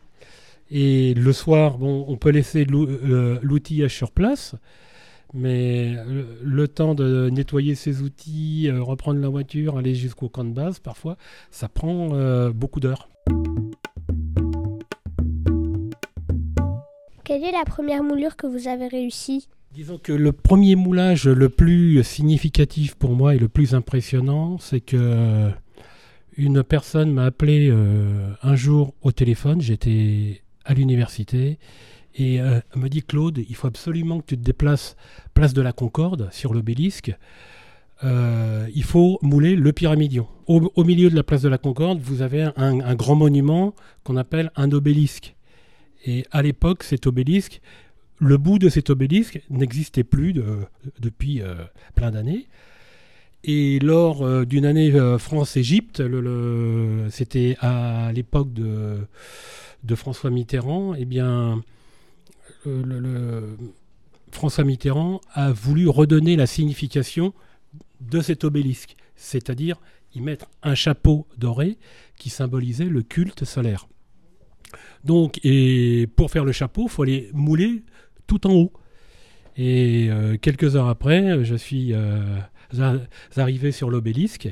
Et 0.69 1.13
le 1.13 1.31
soir, 1.31 1.77
bon, 1.77 2.05
on 2.07 2.17
peut 2.17 2.29
laisser 2.29 2.65
l'ou- 2.65 2.89
l'outillage 3.41 3.95
sur 3.95 4.11
place, 4.11 4.53
mais 5.33 5.95
le, 6.43 6.67
temps 6.67 6.93
de 6.93 7.29
nettoyer 7.29 7.73
ses 7.73 8.01
outils, 8.01 8.69
reprendre 8.71 9.21
la 9.21 9.29
voiture, 9.29 9.77
aller 9.77 9.95
jusqu'au 9.95 10.27
camp 10.27 10.43
de 10.43 10.51
base, 10.53 10.79
parfois, 10.79 11.15
ça 11.51 11.69
prend 11.69 12.49
beaucoup 12.49 12.81
d'heures. 12.81 13.07
Quelle 17.27 17.43
est 17.43 17.51
la 17.51 17.65
première 17.65 18.03
moulure 18.03 18.37
que 18.37 18.47
vous 18.47 18.69
avez 18.69 18.87
réussie 18.87 19.49
Disons 19.73 19.97
que 19.97 20.13
le 20.13 20.31
premier 20.31 20.77
moulage 20.77 21.27
le 21.27 21.49
plus 21.49 22.01
significatif 22.01 22.95
pour 22.95 23.17
moi 23.17 23.35
et 23.35 23.37
le 23.37 23.49
plus 23.49 23.75
impressionnant, 23.75 24.57
c'est 24.59 24.79
que 24.79 25.51
une 26.37 26.63
personne 26.63 27.11
m'a 27.11 27.25
appelé 27.25 27.67
euh, 27.69 28.31
un 28.43 28.55
jour 28.55 28.93
au 29.01 29.11
téléphone, 29.11 29.59
j'étais 29.59 30.41
à 30.63 30.73
l'université, 30.73 31.59
et 32.15 32.39
euh, 32.39 32.61
me 32.77 32.87
dit 32.87 33.03
Claude, 33.03 33.43
il 33.49 33.55
faut 33.57 33.67
absolument 33.67 34.21
que 34.21 34.27
tu 34.27 34.37
te 34.37 34.43
déplaces 34.43 34.95
place 35.33 35.53
de 35.53 35.61
la 35.61 35.73
Concorde 35.73 36.29
sur 36.31 36.53
l'obélisque. 36.53 37.13
Euh, 38.05 38.69
il 38.73 38.83
faut 38.83 39.19
mouler 39.21 39.57
le 39.57 39.73
pyramidion. 39.73 40.27
Au, 40.45 40.83
milieu 40.85 41.09
de 41.09 41.15
la 41.17 41.23
place 41.23 41.41
de 41.41 41.49
la 41.49 41.57
Concorde, 41.57 41.99
vous 41.99 42.21
avez 42.21 42.47
un, 42.55 42.95
grand 42.95 43.15
monument 43.15 43.75
qu'on 44.05 44.15
appelle 44.15 44.49
un 44.55 44.71
obélisque. 44.71 45.35
Et 46.05 46.25
à 46.31 46.41
l'époque, 46.41 46.83
cet 46.83 47.07
obélisque, 47.07 47.61
le 48.19 48.37
bout 48.37 48.59
de 48.59 48.69
cet 48.69 48.89
obélisque 48.89 49.41
n'existait 49.49 50.03
plus 50.03 50.33
depuis 50.99 51.41
plein 51.95 52.11
d'années. 52.11 52.47
Et 53.43 53.79
lors 53.79 54.23
euh, 54.23 54.45
d'une 54.45 54.65
année 54.65 54.91
euh, 54.93 55.17
France-Égypte, 55.17 56.03
c'était 57.09 57.55
à 57.61 58.11
l'époque 58.13 58.53
de, 58.53 58.97
François 59.95 60.29
Mitterrand, 60.29 60.93
eh 60.95 61.05
bien, 61.05 61.63
François 64.31 64.65
Mitterrand 64.65 65.21
a 65.33 65.53
voulu 65.53 65.87
redonner 65.87 66.35
la 66.35 66.45
signification 66.45 67.33
de 68.01 68.19
cet 68.19 68.43
obélisque, 68.43 68.97
c'est-à-dire 69.15 69.79
y 70.13 70.19
mettre 70.19 70.47
un 70.61 70.75
chapeau 70.75 71.25
doré 71.37 71.77
qui 72.17 72.29
symbolisait 72.29 72.85
le 72.85 73.01
culte 73.01 73.45
solaire. 73.45 73.87
Donc, 75.03 75.39
et 75.43 76.07
pour 76.15 76.31
faire 76.31 76.45
le 76.45 76.51
chapeau, 76.51 76.83
il 76.83 76.89
faut 76.89 77.03
aller 77.03 77.29
mouler 77.33 77.83
tout 78.27 78.45
en 78.47 78.53
haut. 78.53 78.73
Et 79.57 80.07
euh, 80.09 80.37
quelques 80.37 80.75
heures 80.75 80.87
après, 80.87 81.43
je 81.43 81.55
suis 81.55 81.93
arrivé 83.35 83.71
sur 83.71 83.89
l'obélisque 83.89 84.49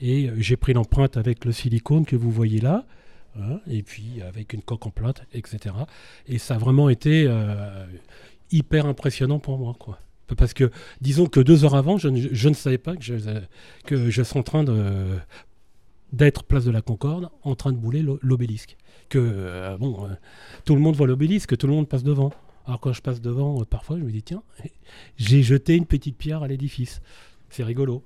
et 0.00 0.30
j'ai 0.36 0.56
pris 0.56 0.72
l'empreinte 0.72 1.16
avec 1.16 1.44
le 1.44 1.52
silicone 1.52 2.04
que 2.04 2.16
vous 2.16 2.30
voyez 2.30 2.60
là. 2.60 2.84
Hein, 3.40 3.60
et 3.66 3.82
puis 3.82 4.22
avec 4.22 4.52
une 4.52 4.62
coque 4.62 4.86
en 4.86 4.90
plate, 4.90 5.26
etc. 5.32 5.74
Et 6.28 6.38
ça 6.38 6.54
a 6.54 6.58
vraiment 6.58 6.88
été 6.88 7.24
euh, 7.26 7.84
hyper 8.52 8.86
impressionnant 8.86 9.40
pour 9.40 9.58
moi. 9.58 9.74
Quoi. 9.78 9.98
Parce 10.36 10.54
que, 10.54 10.70
disons 11.00 11.26
que 11.26 11.40
deux 11.40 11.64
heures 11.64 11.74
avant, 11.74 11.98
je 11.98 12.08
ne, 12.08 12.54
savais 12.54 12.78
pas 12.78 12.94
que 12.94 13.02
je, 13.02 13.14
que 13.86 14.08
je 14.10 14.22
suis 14.22 14.38
en 14.38 14.44
train 14.44 14.62
de 14.62 15.18
d'être 16.12 16.44
place 16.44 16.64
de 16.64 16.70
la 16.70 16.82
Concorde, 16.82 17.30
en 17.42 17.54
train 17.54 17.72
de 17.72 17.78
bouler 17.78 18.04
l'obélisque. 18.22 18.76
Que, 19.08 19.18
euh, 19.18 19.76
bon, 19.78 20.06
euh, 20.06 20.14
tout 20.64 20.74
le 20.74 20.80
monde 20.80 20.96
voit 20.96 21.06
l'obélisque, 21.06 21.56
tout 21.56 21.66
le 21.66 21.72
monde 21.72 21.88
passe 21.88 22.04
devant. 22.04 22.32
Alors 22.66 22.80
quand 22.80 22.92
je 22.92 23.02
passe 23.02 23.20
devant, 23.20 23.62
parfois, 23.64 23.98
je 23.98 24.04
me 24.04 24.10
dis, 24.10 24.22
tiens, 24.22 24.42
j'ai 25.16 25.42
jeté 25.42 25.74
une 25.74 25.86
petite 25.86 26.16
pierre 26.16 26.42
à 26.42 26.48
l'édifice. 26.48 27.00
C'est 27.50 27.64
rigolo. 27.64 28.02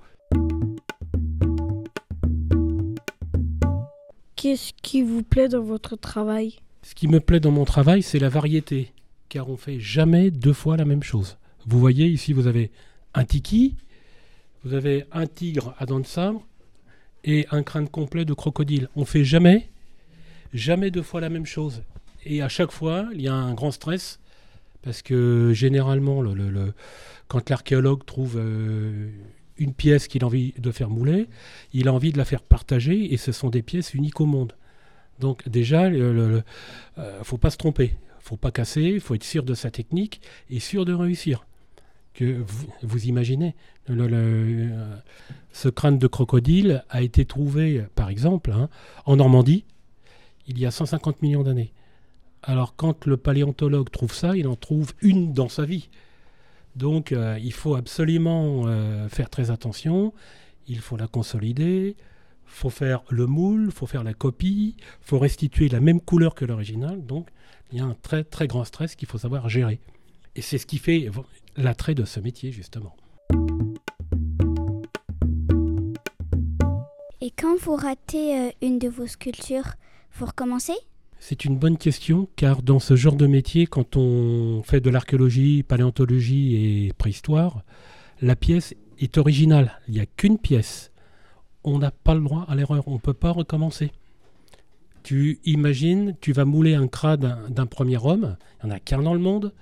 Qu'est-ce 4.36 4.72
qui 4.82 5.02
vous 5.02 5.22
plaît 5.22 5.48
dans 5.48 5.62
votre 5.62 5.96
travail? 5.96 6.56
Ce 6.82 6.94
qui 6.94 7.08
me 7.08 7.20
plaît 7.20 7.40
dans 7.40 7.50
mon 7.50 7.64
travail, 7.64 8.02
c'est 8.02 8.18
la 8.18 8.28
variété, 8.28 8.92
car 9.28 9.48
on 9.48 9.56
fait 9.56 9.80
jamais 9.80 10.30
deux 10.30 10.52
fois 10.52 10.76
la 10.76 10.84
même 10.84 11.02
chose. 11.02 11.38
Vous 11.66 11.78
voyez 11.78 12.06
ici, 12.06 12.32
vous 12.32 12.46
avez 12.46 12.70
un 13.14 13.24
tiki, 13.24 13.76
vous 14.64 14.74
avez 14.74 15.04
un 15.12 15.26
tigre 15.26 15.74
à 15.78 15.86
dents 15.86 16.00
de 16.00 16.06
sabre 16.06 16.46
et 17.24 17.46
un 17.50 17.62
crâne 17.62 17.88
complet 17.88 18.24
de 18.24 18.34
crocodile. 18.34 18.88
On 18.96 19.04
fait 19.04 19.24
jamais, 19.24 19.68
jamais 20.52 20.90
deux 20.90 21.02
fois 21.02 21.20
la 21.20 21.28
même 21.28 21.46
chose. 21.46 21.82
Et 22.24 22.42
à 22.42 22.48
chaque 22.48 22.72
fois, 22.72 23.06
il 23.14 23.22
y 23.22 23.28
a 23.28 23.34
un 23.34 23.54
grand 23.54 23.70
stress 23.70 24.18
parce 24.82 25.02
que 25.02 25.52
généralement, 25.54 26.20
le, 26.22 26.72
quand 27.26 27.50
l'archéologue 27.50 28.04
trouve 28.04 28.36
euh, 28.38 29.10
une 29.58 29.74
pièce 29.74 30.08
qu'il 30.08 30.22
a 30.24 30.26
envie 30.26 30.54
de 30.56 30.70
faire 30.70 30.90
mouler, 30.90 31.26
il 31.72 31.88
a 31.88 31.92
envie 31.92 32.12
de 32.12 32.18
la 32.18 32.24
faire 32.24 32.42
partager 32.42 33.12
et 33.12 33.16
ce 33.16 33.32
sont 33.32 33.50
des 33.50 33.62
pièces 33.62 33.94
uniques 33.94 34.20
au 34.20 34.26
monde. 34.26 34.54
Donc 35.20 35.48
déjà, 35.48 35.88
il 35.88 35.98
ne 35.98 36.40
euh, 36.98 37.24
faut 37.24 37.38
pas 37.38 37.50
se 37.50 37.56
tromper, 37.56 37.94
faut 38.20 38.36
pas 38.36 38.52
casser, 38.52 38.82
il 38.82 39.00
faut 39.00 39.14
être 39.14 39.24
sûr 39.24 39.42
de 39.42 39.54
sa 39.54 39.70
technique 39.70 40.20
et 40.48 40.60
sûr 40.60 40.84
de 40.84 40.92
réussir. 40.92 41.44
Vous, 42.82 43.06
imaginez, 43.06 43.54
euh, 43.90 44.96
ce 45.52 45.68
crâne 45.68 45.98
de 45.98 46.06
crocodile 46.06 46.84
a 46.90 47.02
été 47.02 47.24
trouvé, 47.24 47.84
par 47.94 48.08
exemple, 48.08 48.52
hein, 48.52 48.68
en 49.06 49.16
Normandie, 49.16 49.64
il 50.46 50.58
y 50.58 50.66
a 50.66 50.70
150 50.70 51.22
millions 51.22 51.42
d'années. 51.42 51.72
Alors 52.42 52.76
quand 52.76 53.06
le 53.06 53.16
paléontologue 53.16 53.90
trouve 53.90 54.14
ça, 54.14 54.36
il 54.36 54.48
en 54.48 54.56
trouve 54.56 54.92
une 55.02 55.32
dans 55.32 55.48
sa 55.48 55.64
vie. 55.64 55.88
Donc 56.76 57.12
euh, 57.12 57.38
il 57.42 57.52
faut 57.52 57.74
absolument 57.74 58.62
euh, 58.66 59.08
faire 59.08 59.30
très 59.30 59.50
attention, 59.50 60.12
il 60.68 60.78
faut 60.78 60.96
la 60.96 61.08
consolider, 61.08 61.96
il 61.98 62.50
faut 62.50 62.70
faire 62.70 63.02
le 63.10 63.26
moule, 63.26 63.66
il 63.66 63.72
faut 63.72 63.86
faire 63.86 64.04
la 64.04 64.14
copie, 64.14 64.76
il 64.78 64.84
faut 65.00 65.18
restituer 65.18 65.68
la 65.68 65.80
même 65.80 66.00
couleur 66.00 66.34
que 66.34 66.44
l'original. 66.44 67.04
Donc 67.04 67.28
il 67.72 67.78
y 67.78 67.80
a 67.80 67.84
un 67.84 67.96
très 68.02 68.24
très 68.24 68.46
grand 68.46 68.64
stress 68.64 68.94
qu'il 68.94 69.08
faut 69.08 69.18
savoir 69.18 69.48
gérer. 69.48 69.80
Et 70.36 70.40
c'est 70.40 70.58
ce 70.58 70.66
qui 70.66 70.78
fait 70.78 71.10
l'attrait 71.58 71.94
de 71.94 72.04
ce 72.04 72.20
métier 72.20 72.52
justement. 72.52 72.96
Et 77.20 77.30
quand 77.30 77.56
vous 77.60 77.76
ratez 77.76 78.38
euh, 78.38 78.50
une 78.62 78.78
de 78.78 78.88
vos 78.88 79.06
sculptures, 79.06 79.74
vous 80.14 80.26
recommencez? 80.26 80.72
C'est 81.18 81.44
une 81.44 81.58
bonne 81.58 81.76
question, 81.76 82.28
car 82.36 82.62
dans 82.62 82.78
ce 82.78 82.94
genre 82.94 83.16
de 83.16 83.26
métier, 83.26 83.66
quand 83.66 83.96
on 83.96 84.62
fait 84.62 84.80
de 84.80 84.88
l'archéologie, 84.88 85.64
paléontologie 85.64 86.54
et 86.86 86.92
préhistoire, 86.92 87.64
la 88.22 88.36
pièce 88.36 88.74
est 89.00 89.18
originale. 89.18 89.80
Il 89.88 89.94
n'y 89.94 90.00
a 90.00 90.06
qu'une 90.06 90.38
pièce. 90.38 90.92
On 91.64 91.78
n'a 91.78 91.90
pas 91.90 92.14
le 92.14 92.20
droit 92.20 92.46
à 92.48 92.54
l'erreur. 92.54 92.86
On 92.86 92.94
ne 92.94 92.98
peut 92.98 93.14
pas 93.14 93.32
recommencer. 93.32 93.90
Tu 95.02 95.40
imagines, 95.44 96.14
tu 96.20 96.32
vas 96.32 96.44
mouler 96.44 96.74
un 96.74 96.86
crâne 96.86 97.46
d'un 97.48 97.66
premier 97.66 97.98
homme. 97.98 98.36
Il 98.62 98.66
n'y 98.66 98.72
en 98.72 98.76
a 98.76 98.80
qu'un 98.80 99.02
dans 99.02 99.14
le 99.14 99.20
monde. 99.20 99.52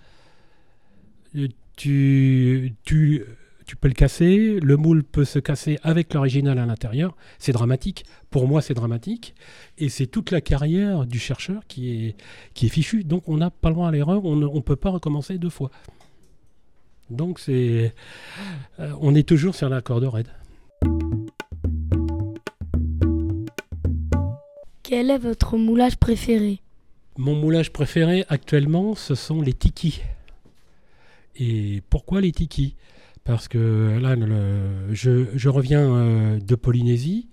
Tu, 1.76 2.74
tu 2.84 3.24
tu 3.66 3.74
peux 3.74 3.88
le 3.88 3.94
casser, 3.94 4.60
le 4.62 4.76
moule 4.76 5.02
peut 5.02 5.24
se 5.24 5.40
casser 5.40 5.76
avec 5.82 6.14
l'original 6.14 6.58
à 6.60 6.66
l'intérieur. 6.66 7.16
C'est 7.38 7.50
dramatique. 7.50 8.04
Pour 8.30 8.46
moi, 8.46 8.62
c'est 8.62 8.74
dramatique. 8.74 9.34
Et 9.76 9.88
c'est 9.88 10.06
toute 10.06 10.30
la 10.30 10.40
carrière 10.40 11.04
du 11.04 11.18
chercheur 11.18 11.62
qui 11.66 11.90
est, 11.90 12.16
qui 12.54 12.66
est 12.66 12.68
fichue. 12.68 13.02
Donc, 13.02 13.28
on 13.28 13.36
n'a 13.36 13.50
pas 13.50 13.70
le 13.70 13.74
droit 13.74 13.88
à 13.88 13.90
l'erreur. 13.90 14.24
On 14.24 14.36
ne 14.36 14.60
peut 14.60 14.76
pas 14.76 14.90
recommencer 14.90 15.36
deux 15.38 15.50
fois. 15.50 15.72
Donc, 17.10 17.40
c'est, 17.40 17.92
euh, 18.78 18.92
on 19.00 19.16
est 19.16 19.28
toujours 19.28 19.56
sur 19.56 19.68
la 19.68 19.80
corde 19.80 20.04
raide. 20.04 20.28
Quel 24.84 25.10
est 25.10 25.18
votre 25.18 25.56
moulage 25.56 25.96
préféré? 25.96 26.60
Mon 27.16 27.34
moulage 27.34 27.72
préféré 27.72 28.24
actuellement, 28.28 28.94
ce 28.94 29.16
sont 29.16 29.42
les 29.42 29.54
tikis. 29.54 30.02
Et 31.38 31.82
pourquoi 31.90 32.20
les 32.20 32.32
tikis? 32.32 32.76
Parce 33.24 33.48
que 33.48 33.98
là, 34.00 34.14
je, 34.92 35.48
reviens 35.48 35.94
euh, 35.94 36.38
de 36.38 36.54
Polynésie. 36.54 37.28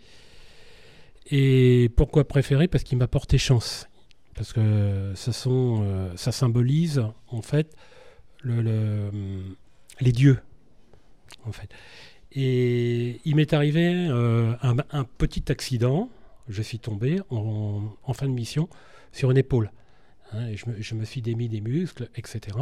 Et 1.29 1.89
pourquoi 1.95 2.27
préférer? 2.27 2.67
Parce 2.67 2.83
qu'il 2.83 2.97
m'a 2.97 3.07
porté 3.07 3.37
chance. 3.37 3.87
Parce 4.35 4.53
que 4.53 5.13
ça, 5.15 5.31
euh, 5.47 6.15
symbolise, 6.15 7.03
en 7.27 7.41
fait, 7.41 7.75
le, 8.41 9.11
les 10.01 10.11
dieux. 10.11 10.39
En 11.45 11.51
fait. 11.51 11.69
Et 12.31 13.21
il 13.25 13.35
m'est 13.35 13.53
arrivé 13.53 14.07
euh, 14.09 14.53
un, 14.61 15.03
petit 15.03 15.51
accident. 15.51 16.09
Je 16.49 16.61
suis 16.61 16.79
tombé 16.79 17.19
en, 17.29 18.13
fin 18.13 18.27
de 18.27 18.33
mission 18.33 18.67
sur 19.11 19.29
une 19.29 19.37
épaule. 19.37 19.71
Hein, 20.31 20.47
et 20.47 20.57
je 20.57 20.95
me, 20.95 21.05
suis 21.05 21.21
démis 21.21 21.47
des 21.47 21.61
muscles, 21.61 22.09
etc. 22.15 22.57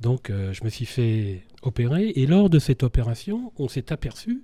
Donc 0.00 0.30
euh, 0.30 0.52
je 0.52 0.64
me 0.64 0.68
suis 0.68 0.86
fait 0.86 1.42
opérer 1.62 2.12
et 2.14 2.26
lors 2.26 2.50
de 2.50 2.58
cette 2.58 2.82
opération, 2.82 3.52
on 3.58 3.68
s'est 3.68 3.92
aperçu 3.92 4.42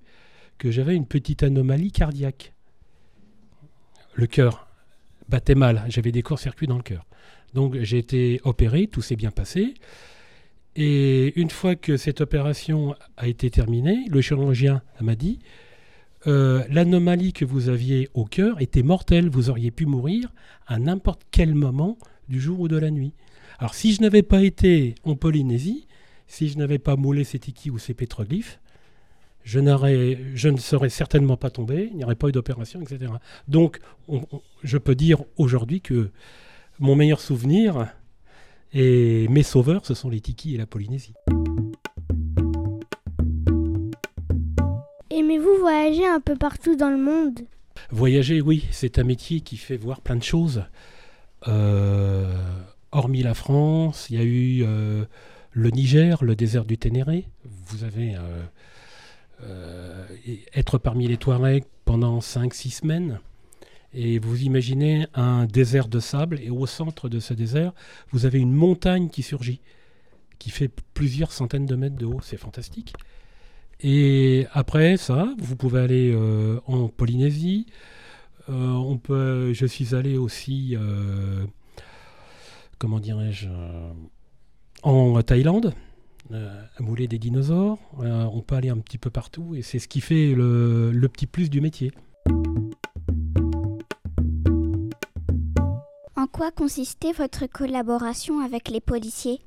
que 0.59 0.71
j'avais 0.71 0.95
une 0.95 1.07
petite 1.07 1.43
anomalie 1.43 1.93
cardiaque. 1.93 2.53
Le 4.15 4.27
cœur 4.27 4.69
battait 5.29 5.55
mal, 5.55 5.85
j'avais 5.89 6.13
des 6.13 6.23
courts-circuits 6.23 6.67
dans 6.67 6.77
le 6.77 6.83
cœur. 6.83 7.07
Donc 7.55 7.77
j'ai 7.81 7.99
été 7.99 8.41
opéré, 8.45 8.87
tout 8.87 9.03
s'est 9.03 9.17
bien 9.17 9.31
passé. 9.31 9.75
Et 10.77 11.39
une 11.41 11.51
fois 11.51 11.77
que 11.77 11.97
cette 11.97 12.21
opération 12.21 12.97
a 13.17 13.29
été 13.29 13.49
terminée, 13.49 14.07
le 14.09 14.21
chirurgien 14.21 14.83
m'a 15.01 15.15
dit 15.15 15.39
euh, 16.27 16.65
l'anomalie 16.71 17.33
que 17.33 17.45
vous 17.45 17.69
aviez 17.69 18.09
au 18.15 18.25
cœur 18.25 18.61
était 18.61 18.83
mortelle, 18.83 19.29
vous 19.29 19.51
auriez 19.51 19.71
pu 19.71 19.87
mourir 19.87 20.33
à 20.67 20.79
n'importe 20.79 21.23
quel 21.31 21.55
moment 21.55 21.99
du 22.29 22.41
jour 22.41 22.61
ou 22.61 22.69
de 22.69 22.77
la 22.77 22.91
nuit. 22.91 23.13
Alors 23.59 23.75
si 23.75 23.95
je 23.95 24.03
n'avais 24.03 24.23
pas 24.23 24.43
été 24.43 24.95
en 25.05 25.15
Polynésie, 25.15 25.87
si 26.27 26.49
je 26.49 26.59
n'avais 26.59 26.79
pas 26.79 26.97
moulé 26.97 27.25
ces 27.25 27.39
tikis 27.39 27.71
ou 27.71 27.79
ces 27.79 27.95
pétroglyphes, 27.95 28.61
je, 29.45 29.61
je 30.35 30.49
ne 30.49 30.57
serais 30.57 30.89
certainement 30.89 31.37
pas 31.37 31.51
tombé, 31.51 31.89
il 31.91 31.97
n'y 31.99 32.05
aurait 32.05 32.15
pas 32.15 32.29
eu 32.29 32.33
d'opération, 32.33 32.81
etc. 32.81 33.13
Donc 33.47 33.81
je 34.63 34.79
peux 34.79 34.95
dire 34.95 35.23
aujourd'hui 35.37 35.81
que 35.81 36.11
mon 36.81 36.97
meilleur 36.97 37.21
souvenir 37.21 37.93
et 38.73 39.29
mes 39.29 39.43
sauveurs, 39.43 39.87
ce 39.87 39.95
sont 39.95 40.09
les 40.09 40.21
tikis 40.21 40.55
et 40.55 40.59
la 40.59 40.67
Polynésie. 40.67 41.15
Aimez-vous 45.11 45.59
voyager 45.61 46.07
un 46.07 46.21
peu 46.21 46.35
partout 46.35 46.75
dans 46.75 46.91
le 46.91 46.97
monde? 46.97 47.41
Voyager, 47.91 48.41
oui, 48.41 48.67
c'est 48.73 48.99
un 48.99 49.05
métier 49.05 49.41
qui 49.43 49.57
fait 49.57 49.77
voir 49.77 50.01
plein 50.01 50.17
de 50.17 50.23
choses. 50.25 50.65
Euh, 51.47 52.37
hormis 52.95 53.23
la 53.23 53.35
France, 53.35 54.07
il 54.09 54.17
y 54.17 54.19
a 54.19 54.25
eu 54.25 54.63
euh, 54.65 55.05
le 55.53 55.71
Niger, 55.71 56.25
le 56.25 56.35
désert 56.35 56.65
du 56.65 56.79
Ténéré. 56.79 57.29
Vous 57.45 57.85
avez 57.85 58.17
euh, 59.43 60.07
être 60.55 60.79
parmi 60.79 61.07
les 61.07 61.17
Touaregs 61.17 61.65
pendant 61.85 62.21
5-6 62.21 62.71
semaines. 62.81 63.21
Et 63.93 64.19
vous 64.19 64.43
imaginez 64.43 65.07
un 65.15 65.47
désert 65.47 65.87
de 65.87 66.01
sable, 66.01 66.41
et 66.41 66.51
au 66.51 66.67
centre 66.67 67.09
de 67.09 67.21
ce 67.21 67.33
désert, 67.35 67.73
vous 68.11 68.27
avez 68.27 68.41
une 68.41 68.53
montagne 68.53 69.09
qui 69.09 69.23
surgit, 69.23 69.61
qui 70.41 70.51
fait 70.51 70.71
plusieurs 70.95 71.31
centaines 71.31 71.67
de 71.67 71.77
mètres 71.77 71.97
de 71.97 72.07
haut. 72.07 72.21
C'est 72.23 72.37
fantastique. 72.37 72.95
Et 73.81 74.47
après 74.53 74.97
ça, 74.97 75.29
vous 75.39 75.57
pouvez 75.57 75.81
aller 75.81 76.13
euh, 76.13 76.59
en 76.67 76.89
Polynésie. 76.89 77.67
Euh, 78.49 79.53
je 79.53 79.67
suis 79.67 79.95
allé 79.95 80.17
aussi, 80.17 80.75
euh, 80.77 81.45
comment 82.79 83.01
dirais-je, 83.01 83.49
en 84.83 85.23
Thaïlande, 85.23 85.75
à 86.33 86.83
mouler 86.83 87.09
des 87.09 87.19
dinosaures. 87.19 87.79
on 87.99 88.43
peut 88.43 88.57
aller 88.57 88.71
un 88.71 88.79
petit 88.79 88.99
peu 88.99 89.11
partout 89.11 89.55
et 89.55 89.63
c'est 89.63 89.79
ce 89.79 89.89
qui 89.89 90.01
fait 90.01 90.35
le, 90.35 90.91
le 90.93 91.09
petit 91.09 91.27
plus 91.27 91.51
du 91.51 91.61
métier. 91.61 91.93
En 96.17 96.27
quoi 96.27 96.51
consistait 96.51 97.13
votre 97.13 97.47
collaboration 97.47 98.41
avec 98.41 98.71
les 98.71 98.81
policiers? 98.81 99.41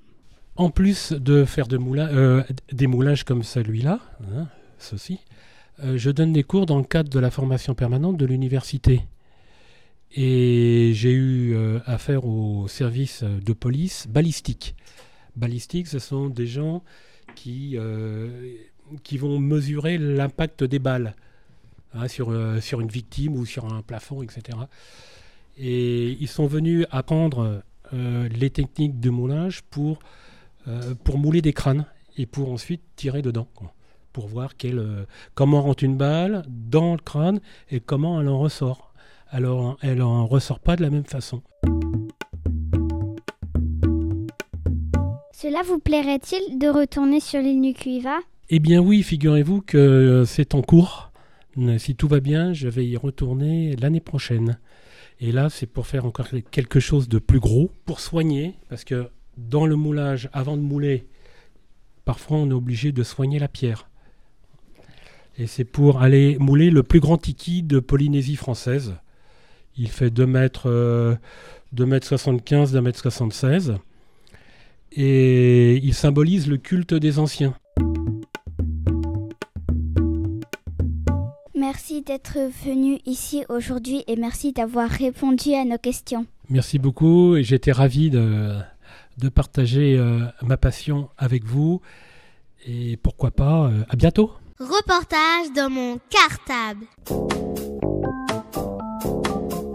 En 0.58 0.70
plus 0.70 1.12
de 1.12 1.44
faire 1.44 1.68
de 1.68 1.80
euh, 1.80 2.44
des 2.72 2.88
moulages 2.88 3.24
comme 3.24 3.42
celui-là, 3.42 4.00
hein, 4.36 4.48
ceci, 4.78 5.20
euh, 5.84 5.98
je 5.98 6.12
donne 6.12 6.34
des 6.34 6.44
cours 6.44 6.66
dans 6.66 6.78
le 6.78 6.84
cadre 6.84 7.10
de 7.10 7.20
la 7.20 7.32
formation 7.32 7.74
permanente 7.74 8.18
de 8.18 8.26
l'université. 8.26 9.02
Et 10.12 10.92
j'ai 10.94 11.12
eu 11.12 11.54
euh, 11.54 11.80
affaire 11.86 12.26
au 12.26 12.68
service 12.68 13.24
de 13.24 13.54
police 13.54 14.08
balistique. 14.08 14.76
Balistique, 15.36 15.88
ce 15.88 16.00
sont 16.00 16.28
des 16.28 16.48
gens 16.48 16.84
qui, 17.36 17.78
qui 19.04 19.18
vont 19.20 19.38
mesurer 19.38 20.00
l'impact 20.00 20.64
des 20.64 20.80
balles 20.80 21.16
hein, 21.94 22.08
sur, 22.08 22.34
sur 22.64 22.82
une 22.82 22.88
victime 22.88 23.36
ou 23.36 23.46
sur 23.46 23.72
un 23.72 23.84
plafond, 23.84 24.24
etc. 24.24 24.58
Et 25.60 26.18
ils 26.20 26.28
sont 26.28 26.48
venus 26.48 26.88
apprendre 26.90 27.62
les 27.94 28.50
techniques 28.50 29.00
de 29.00 29.12
moulage 29.12 29.62
pour 29.62 30.00
euh, 30.68 30.96
pour 31.04 31.18
mouler 31.18 31.42
des 31.42 31.54
crânes 31.54 31.86
et 32.18 32.26
pour 32.26 32.52
ensuite 32.52 32.82
tirer 32.98 33.22
dedans. 33.22 33.48
pour 34.12 34.28
voir 34.28 34.50
euh, 34.66 35.06
comment 35.34 35.62
rentre 35.62 35.84
une 35.84 35.96
balle 35.96 36.44
dans 36.50 36.94
le 36.94 37.00
crâne 37.00 37.40
et 37.70 37.80
comment 37.80 38.20
elle 38.20 38.28
en 38.28 38.40
ressort. 38.40 38.87
Alors, 39.30 39.78
elle 39.82 40.02
en 40.02 40.26
ressort 40.26 40.60
pas 40.60 40.76
de 40.76 40.82
la 40.82 40.90
même 40.90 41.06
façon. 41.06 41.42
Cela 45.34 45.62
vous 45.64 45.80
plairait-il 45.80 46.58
de 46.58 46.68
retourner 46.68 47.20
sur 47.20 47.42
l'île 47.42 47.62
Nukuiva? 47.62 48.18
Eh 48.50 48.60
bien 48.60 48.80
oui, 48.80 49.04
figurez-vous 49.04 49.62
que 49.62 49.78
euh, 49.78 50.26
c'est 50.26 50.56
en 50.56 50.62
cours. 50.62 51.12
Si 51.78 51.96
tout 51.96 52.08
va 52.08 52.20
bien, 52.20 52.54
je 52.54 52.68
vais 52.68 52.86
y 52.86 52.96
retourner 52.98 53.76
l'année 53.76 54.00
prochaine. 54.00 54.60
Et 55.20 55.32
là, 55.32 55.50
c'est 55.50 55.66
pour 55.66 55.88
faire 55.88 56.06
encore 56.06 56.28
quelque 56.52 56.80
chose 56.80 57.10
de 57.10 57.18
plus 57.20 57.40
gros, 57.40 57.72
pour 57.86 58.00
soigner, 58.00 58.54
parce 58.70 58.84
que 58.84 59.10
dans 59.38 59.66
le 59.66 59.76
moulage, 59.76 60.30
avant 60.34 60.56
de 60.56 60.62
mouler, 60.62 61.08
parfois 62.06 62.38
on 62.38 62.50
est 62.50 62.54
obligé 62.54 62.92
de 62.92 63.04
soigner 63.04 63.40
la 63.40 63.48
pierre. 63.48 63.90
Et 65.38 65.48
c'est 65.48 65.66
pour 65.66 66.02
aller 66.02 66.38
mouler 66.40 66.70
le 66.70 66.84
plus 66.84 67.00
grand 67.00 67.18
tiki 67.18 67.64
de 67.64 67.80
Polynésie 67.80 68.36
française. 68.36 68.96
Il 69.78 69.90
fait 69.90 70.10
2 70.10 70.26
mètres, 70.26 71.18
2 71.74 71.86
mètres 71.86 72.08
75, 72.08 72.74
2 72.74 72.82
mètres 72.82 73.00
76. 73.00 73.76
Et 74.94 75.76
il 75.84 75.94
symbolise 75.94 76.48
le 76.48 76.58
culte 76.58 76.94
des 76.94 77.20
anciens. 77.20 77.54
Merci 81.56 82.02
d'être 82.02 82.38
venu 82.66 83.00
ici 83.06 83.44
aujourd'hui 83.50 84.04
et 84.08 84.16
merci 84.16 84.54
d'avoir 84.54 84.90
répondu 84.90 85.54
à 85.54 85.66
nos 85.66 85.78
questions. 85.78 86.26
Merci 86.50 86.80
beaucoup 86.80 87.36
et 87.36 87.44
j'étais 87.44 87.72
ravi 87.72 88.10
de, 88.10 88.54
de 89.18 89.30
partager 89.30 89.98
euh, 89.98 90.26
ma 90.44 90.58
passion 90.58 91.10
avec 91.18 91.44
vous. 91.44 91.82
Et 92.66 92.98
pourquoi 92.98 93.32
pas, 93.32 93.66
euh, 93.66 93.84
à 93.90 93.96
bientôt. 93.96 94.32
Reportage 94.60 95.54
dans 95.56 95.70
mon 95.70 96.00
cartable. 96.10 96.86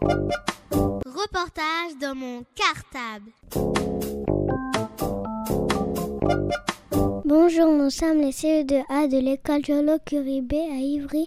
Reportage 0.02 1.96
dans 2.00 2.14
mon 2.14 2.44
cartable. 2.56 3.30
Bonjour, 7.24 7.72
nous 7.72 7.90
sommes 7.90 8.18
les 8.18 8.32
CE2A 8.32 9.08
de 9.08 9.18
l'école 9.18 9.64
Jolo 9.64 9.98
Curibé 10.04 10.58
à 10.58 10.74
Ivry. 10.74 11.26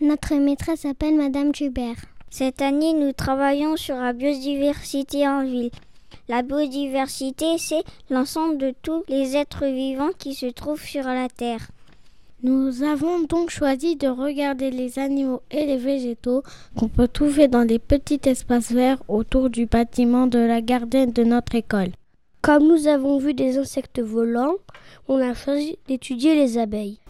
Notre 0.00 0.34
maîtresse 0.36 0.80
s'appelle 0.80 1.16
Madame 1.16 1.52
Hubert. 1.60 1.96
Cette 2.30 2.62
année, 2.62 2.94
nous 2.94 3.12
travaillons 3.12 3.76
sur 3.76 3.96
la 3.96 4.12
biodiversité 4.12 5.28
en 5.28 5.44
ville. 5.44 5.70
La 6.28 6.42
biodiversité, 6.42 7.58
c'est 7.58 7.84
l'ensemble 8.08 8.56
de 8.56 8.74
tous 8.82 9.04
les 9.08 9.36
êtres 9.36 9.66
vivants 9.66 10.12
qui 10.18 10.34
se 10.34 10.46
trouvent 10.46 10.82
sur 10.82 11.04
la 11.04 11.28
Terre. 11.28 11.68
Nous 12.42 12.82
avons 12.82 13.20
donc 13.20 13.50
choisi 13.50 13.96
de 13.96 14.08
regarder 14.08 14.70
les 14.70 14.98
animaux 14.98 15.42
et 15.50 15.64
les 15.64 15.78
végétaux 15.78 16.42
qu'on 16.78 16.88
peut 16.88 17.08
trouver 17.08 17.48
dans 17.48 17.64
des 17.64 17.78
petits 17.78 18.20
espaces 18.26 18.70
verts 18.70 19.02
autour 19.08 19.48
du 19.50 19.66
bâtiment 19.66 20.26
de 20.26 20.38
la 20.38 20.60
garden 20.60 21.12
de 21.12 21.24
notre 21.24 21.54
école. 21.54 21.92
Comme 22.42 22.68
nous 22.68 22.86
avons 22.86 23.18
vu 23.18 23.34
des 23.34 23.58
insectes 23.58 24.00
volants, 24.00 24.56
on 25.08 25.18
a 25.18 25.34
choisi 25.34 25.78
d'étudier 25.88 26.34
les 26.34 26.58
abeilles. 26.58 27.00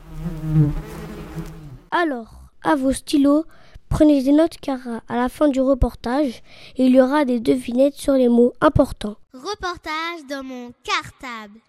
Alors, 1.91 2.43
à 2.63 2.77
vos 2.77 2.93
stylos, 2.93 3.45
Prenez 3.89 4.23
des 4.23 4.33
notes 4.33 4.59
car 4.61 4.81
à 5.09 5.17
la 5.17 5.29
fin 5.29 5.49
du 5.49 5.61
reportage, 5.61 6.43
il 6.77 6.95
y 6.95 7.01
aura 7.01 7.25
des 7.25 7.41
devinettes 7.41 7.95
sur 7.95 8.15
les 8.15 8.29
mots 8.29 8.53
importants. 8.61 9.17
Reportage 9.33 10.27
dans 10.29 10.43
mon 10.43 10.73
cartable. 10.83 11.61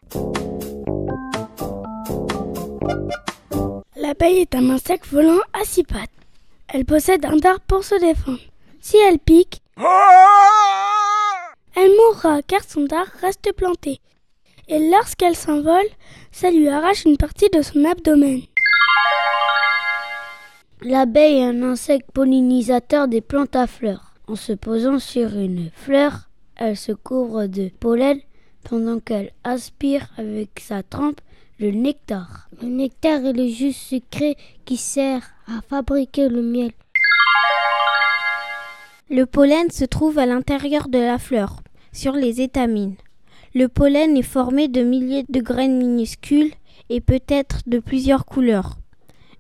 L'abeille 4.08 4.40
est 4.40 4.56
un 4.56 4.70
insecte 4.70 5.08
volant 5.08 5.42
à 5.52 5.66
six 5.66 5.84
pattes. 5.84 6.10
Elle 6.70 6.86
possède 6.86 7.26
un 7.26 7.36
dard 7.36 7.60
pour 7.60 7.84
se 7.84 7.96
défendre. 8.00 8.40
Si 8.80 8.96
elle 8.96 9.20
pique, 9.20 9.60
elle 11.76 11.92
mourra 11.92 12.42
car 12.42 12.64
son 12.64 12.86
dard 12.86 13.08
reste 13.20 13.52
planté. 13.52 14.00
Et 14.70 14.90
lorsqu'elle 14.90 15.36
s'envole, 15.36 15.90
ça 16.32 16.52
lui 16.52 16.70
arrache 16.70 17.04
une 17.04 17.18
partie 17.18 17.50
de 17.50 17.62
son 17.62 17.84
abdomen. 17.84 18.44
L'abeille 20.84 21.40
est 21.40 21.50
un 21.50 21.64
insecte 21.64 22.10
pollinisateur 22.14 23.10
des 23.10 23.20
plantes 23.20 23.58
à 23.58 23.68
fleurs. 23.68 24.14
En 24.30 24.38
se 24.38 24.54
posant 24.54 25.00
sur 25.00 25.36
une 25.38 25.70
fleur, 25.76 26.30
elle 26.56 26.78
se 26.78 26.94
couvre 26.94 27.48
de 27.48 27.72
pollen 27.82 28.22
pendant 28.64 29.02
qu'elle 29.02 29.34
aspire 29.44 30.08
avec 30.16 30.62
sa 30.62 30.82
trempe 30.82 31.20
le 31.60 31.72
nectar. 31.72 32.50
Le 32.62 32.68
nectar 32.68 33.26
est 33.26 33.34
le 33.34 33.48
jus 33.48 33.74
sucré 33.74 34.36
qui 34.66 34.78
sert 34.78 35.24
à 35.48 35.62
fabriquer 35.68 36.30
le 36.30 36.44
miel. 36.44 36.72
Le 39.10 39.26
pollen 39.26 39.72
se 39.72 39.86
trouve 39.86 40.20
à 40.20 40.26
l'intérieur 40.26 40.88
de 40.88 41.00
la 41.00 41.18
fleur, 41.18 41.62
sur 41.92 42.14
les 42.14 42.42
étamines. 42.42 42.96
Le 43.56 43.68
pollen 43.70 44.16
est 44.18 44.22
formé 44.22 44.68
de 44.68 44.84
milliers 44.84 45.26
de 45.30 45.40
graines 45.40 45.78
minuscules 45.78 46.54
et 46.90 47.02
peut 47.02 47.24
être 47.28 47.62
de 47.66 47.80
plusieurs 47.80 48.26
couleurs. 48.26 48.78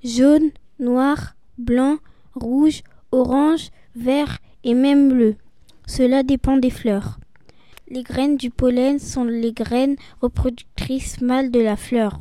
Jaune, 0.03 0.49
noir, 0.80 1.36
blanc, 1.58 1.97
rouge, 2.34 2.82
orange, 3.12 3.69
vert 3.95 4.38
et 4.63 4.73
même 4.73 5.10
bleu. 5.10 5.36
Cela 5.86 6.23
dépend 6.23 6.58
des 6.58 6.69
fleurs. 6.69 7.19
Les 7.89 8.04
graines 8.04 8.38
du 8.38 8.50
pollen 8.50 9.00
sont 9.00 9.23
les 9.23 9.54
graines 9.54 9.95
reproductrices 10.21 11.21
mâles 11.21 11.52
de 11.52 11.60
la 11.60 11.76
fleur. 11.76 12.19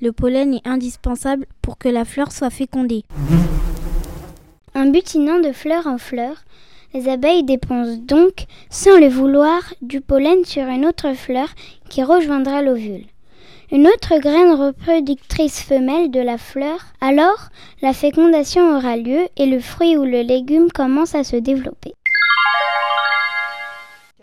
Le 0.00 0.12
pollen 0.12 0.54
est 0.54 0.66
indispensable 0.66 1.46
pour 1.62 1.78
que 1.78 1.88
la 1.88 2.04
fleur 2.04 2.32
soit 2.32 2.50
fécondée. 2.50 3.04
En 4.74 4.86
butinant 4.86 5.40
de 5.40 5.52
fleur 5.52 5.86
en 5.86 5.98
fleur, 5.98 6.44
les 6.94 7.08
abeilles 7.08 7.44
dépensent 7.44 7.98
donc, 7.98 8.46
sans 8.70 8.98
le 8.98 9.08
vouloir, 9.08 9.74
du 9.82 10.00
pollen 10.00 10.44
sur 10.44 10.66
une 10.68 10.86
autre 10.86 11.12
fleur 11.14 11.48
qui 11.88 12.02
rejoindra 12.02 12.62
l'ovule 12.62 13.04
une 13.72 13.86
autre 13.86 14.18
graine 14.18 14.52
reproductrice 14.52 15.62
femelle 15.62 16.10
de 16.10 16.18
la 16.18 16.38
fleur, 16.38 16.80
alors 17.00 17.50
la 17.82 17.92
fécondation 17.92 18.76
aura 18.76 18.96
lieu 18.96 19.28
et 19.36 19.46
le 19.46 19.60
fruit 19.60 19.96
ou 19.96 20.04
le 20.04 20.22
légume 20.22 20.72
commence 20.72 21.14
à 21.14 21.22
se 21.22 21.36
développer. 21.36 21.94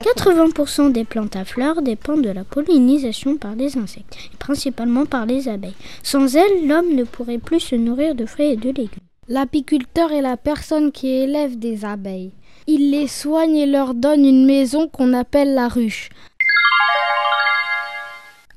80% 0.01 0.91
des 0.91 1.03
plantes 1.03 1.35
à 1.35 1.45
fleurs 1.45 1.81
dépendent 1.81 2.23
de 2.23 2.29
la 2.29 2.43
pollinisation 2.43 3.37
par 3.37 3.55
des 3.55 3.77
insectes, 3.77 4.17
principalement 4.39 5.05
par 5.05 5.25
les 5.25 5.49
abeilles. 5.49 5.73
Sans 6.03 6.35
elles, 6.35 6.67
l'homme 6.67 6.93
ne 6.93 7.03
pourrait 7.03 7.39
plus 7.39 7.59
se 7.59 7.75
nourrir 7.75 8.15
de 8.15 8.25
fruits 8.25 8.51
et 8.51 8.57
de 8.57 8.69
légumes. 8.69 9.07
L'apiculteur 9.27 10.11
est 10.11 10.21
la 10.21 10.37
personne 10.37 10.91
qui 10.91 11.09
élève 11.09 11.59
des 11.59 11.83
abeilles. 11.83 12.31
Il 12.67 12.91
les 12.91 13.07
soigne 13.07 13.55
et 13.55 13.65
leur 13.65 13.93
donne 13.93 14.25
une 14.25 14.45
maison 14.45 14.87
qu'on 14.87 15.13
appelle 15.13 15.53
la 15.53 15.67
ruche. 15.67 16.09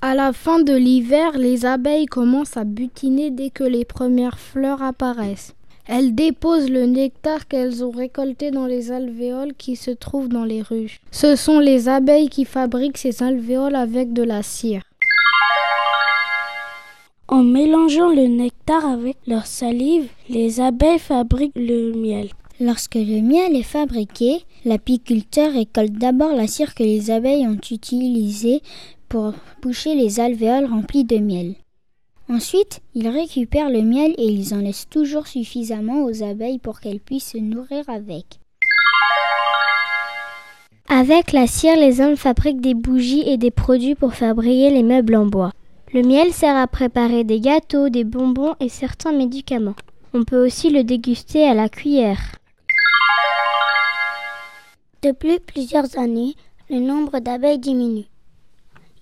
À 0.03 0.15
la 0.15 0.33
fin 0.33 0.61
de 0.61 0.75
l'hiver, 0.75 1.37
les 1.37 1.67
abeilles 1.67 2.07
commencent 2.07 2.57
à 2.57 2.65
butiner 2.65 3.31
dès 3.31 3.51
que 3.51 3.65
les 3.65 3.85
premières 3.85 4.39
fleurs 4.39 4.83
apparaissent. 4.83 5.55
Elles 5.93 6.15
déposent 6.15 6.71
le 6.71 6.87
nectar 6.87 7.49
qu'elles 7.49 7.83
ont 7.85 7.91
récolté 7.91 8.53
dans 8.53 8.67
les 8.67 8.93
alvéoles 8.93 9.55
qui 9.59 9.75
se 9.75 9.91
trouvent 9.91 10.29
dans 10.29 10.45
les 10.45 10.63
ruches. 10.63 11.01
Ce 11.11 11.35
sont 11.35 11.59
les 11.59 11.89
abeilles 11.89 12.29
qui 12.29 12.45
fabriquent 12.45 12.97
ces 12.97 13.25
alvéoles 13.25 13.75
avec 13.75 14.13
de 14.13 14.23
la 14.23 14.45
cire. 14.45 14.83
En 17.27 17.43
mélangeant 17.43 18.11
le 18.11 18.29
nectar 18.29 18.87
avec 18.87 19.17
leur 19.27 19.47
salive, 19.47 20.09
les 20.29 20.61
abeilles 20.61 21.01
fabriquent 21.01 21.57
le 21.57 21.93
miel. 21.93 22.29
Lorsque 22.61 22.95
le 22.95 23.21
miel 23.21 23.57
est 23.57 23.65
fabriqué, 23.65 24.45
l'apiculteur 24.65 25.53
récolte 25.53 25.95
d'abord 25.95 26.37
la 26.37 26.47
cire 26.47 26.77
que 26.77 26.85
les 26.85 27.11
abeilles 27.11 27.49
ont 27.49 27.59
utilisée 27.69 28.63
pour 29.09 29.33
boucher 29.61 29.97
les 29.97 30.21
alvéoles 30.21 30.67
remplies 30.67 31.05
de 31.05 31.19
miel. 31.19 31.57
Ensuite, 32.31 32.81
ils 32.95 33.09
récupèrent 33.09 33.71
le 33.71 33.83
miel 33.83 34.15
et 34.17 34.27
ils 34.27 34.55
en 34.55 34.59
laissent 34.59 34.89
toujours 34.89 35.27
suffisamment 35.27 36.05
aux 36.05 36.23
abeilles 36.23 36.61
pour 36.61 36.79
qu'elles 36.79 37.01
puissent 37.01 37.33
se 37.33 37.39
nourrir 37.39 37.83
avec. 37.89 38.39
Avec 40.89 41.33
la 41.33 41.49
cire, 41.49 41.77
les 41.77 42.01
hommes 42.01 42.17
fabriquent 42.17 42.61
des 42.61 42.75
bougies 42.75 43.29
et 43.29 43.37
des 43.37 43.51
produits 43.51 43.97
pour 43.97 44.15
faire 44.15 44.37
briller 44.37 44.71
les 44.71 44.85
meubles 44.85 45.17
en 45.17 45.27
bois. 45.27 45.51
Le 45.93 46.03
miel 46.03 46.33
sert 46.33 46.55
à 46.55 46.69
préparer 46.69 47.25
des 47.25 47.41
gâteaux, 47.41 47.89
des 47.89 48.05
bonbons 48.05 48.55
et 48.61 48.69
certains 48.69 49.13
médicaments. 49.13 49.75
On 50.15 50.23
peut 50.23 50.47
aussi 50.47 50.71
le 50.71 50.85
déguster 50.85 51.49
à 51.49 51.55
la 51.55 51.69
cuillère. 51.69 52.37
Depuis 55.03 55.41
plusieurs 55.41 55.99
années, 55.99 56.37
le 56.69 56.79
nombre 56.79 57.19
d'abeilles 57.19 57.59
diminue. 57.59 58.07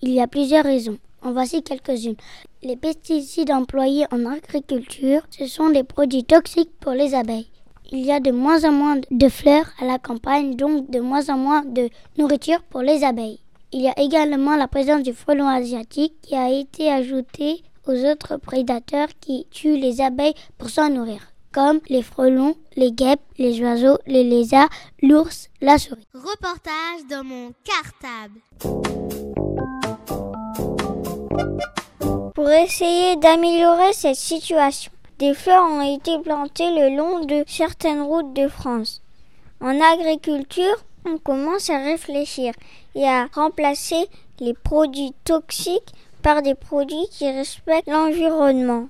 Il 0.01 0.13
y 0.13 0.21
a 0.23 0.27
plusieurs 0.27 0.65
raisons. 0.65 0.97
En 1.21 1.33
voici 1.33 1.63
quelques-unes. 1.63 2.17
Les 2.61 2.77
pesticides 2.77 3.53
employés 3.53 4.07
en 4.11 4.27
agriculture, 4.27 5.23
ce 5.31 5.47
sont 5.47 5.71
des 5.71 5.85
produits 5.85 6.25
toxiques 6.25 6.73
pour 6.81 6.91
les 6.91 7.15
abeilles. 7.15 7.47
Il 7.93 8.01
y 8.01 8.11
a 8.11 8.19
de 8.19 8.33
moins 8.33 8.65
en 8.65 8.73
moins 8.73 9.01
de 9.13 9.29
fleurs 9.29 9.71
à 9.79 9.85
la 9.85 9.99
campagne, 9.99 10.57
donc 10.57 10.91
de 10.91 10.99
moins 10.99 11.29
en 11.29 11.39
moins 11.39 11.65
de 11.65 11.89
nourriture 12.19 12.61
pour 12.65 12.83
les 12.83 13.05
abeilles. 13.05 13.39
Il 13.73 13.83
y 13.83 13.89
a 13.89 13.97
également 13.97 14.57
la 14.57 14.67
présence 14.67 15.05
du 15.05 15.13
frelon 15.13 15.47
asiatique 15.47 16.15
qui 16.21 16.35
a 16.35 16.51
été 16.51 16.91
ajouté 16.91 17.63
aux 17.87 18.05
autres 18.05 18.39
prédateurs 18.39 19.09
qui 19.21 19.47
tuent 19.53 19.77
les 19.77 20.01
abeilles 20.01 20.35
pour 20.59 20.69
s'en 20.69 20.91
nourrir, 20.91 21.33
comme 21.53 21.79
les 21.89 22.03
frelons, 22.03 22.57
les 22.75 22.91
guêpes, 22.91 23.23
les 23.39 23.63
oiseaux, 23.63 23.99
les 24.09 24.25
lézards, 24.25 24.71
l'ours, 25.01 25.49
la 25.61 25.79
souris. 25.79 26.09
Reportage 26.13 27.07
dans 27.09 27.23
mon 27.23 27.53
cartable. 27.63 29.28
Pour 32.49 32.57
essayer 32.57 33.17
d'améliorer 33.17 33.93
cette 33.93 34.17
situation, 34.17 34.91
des 35.19 35.35
fleurs 35.35 35.67
ont 35.71 35.83
été 35.83 36.19
plantées 36.19 36.71
le 36.71 36.97
long 36.97 37.23
de 37.27 37.45
certaines 37.47 38.01
routes 38.01 38.33
de 38.33 38.49
France. 38.49 39.03
En 39.61 39.79
agriculture, 39.79 40.83
on 41.05 41.19
commence 41.19 41.69
à 41.69 41.77
réfléchir 41.77 42.55
et 42.95 43.07
à 43.07 43.27
remplacer 43.35 44.07
les 44.41 44.55
produits 44.55 45.13
toxiques 45.25 45.93
par 46.23 46.41
des 46.41 46.55
produits 46.55 47.07
qui 47.11 47.31
respectent 47.31 47.87
l'environnement. 47.87 48.89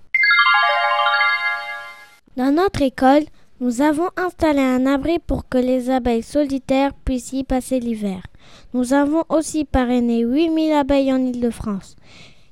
Dans 2.37 2.55
notre 2.55 2.83
école, 2.83 3.25
nous 3.59 3.81
avons 3.83 4.11
installé 4.17 4.61
un 4.61 4.87
abri 4.87 5.19
pour 5.19 5.49
que 5.49 5.59
les 5.59 5.91
abeilles 5.91 6.23
solitaires 6.23 6.93
puissent 7.05 7.33
y 7.33 7.43
passer 7.43 7.81
l'hiver. 7.81 8.23
Nous 8.73 8.93
avons 8.93 9.25
aussi 9.29 9.65
parrainé 9.65 10.21
8000 10.21 10.75
abeilles 10.75 11.13
en 11.13 11.19
Île-de-France. 11.19 11.97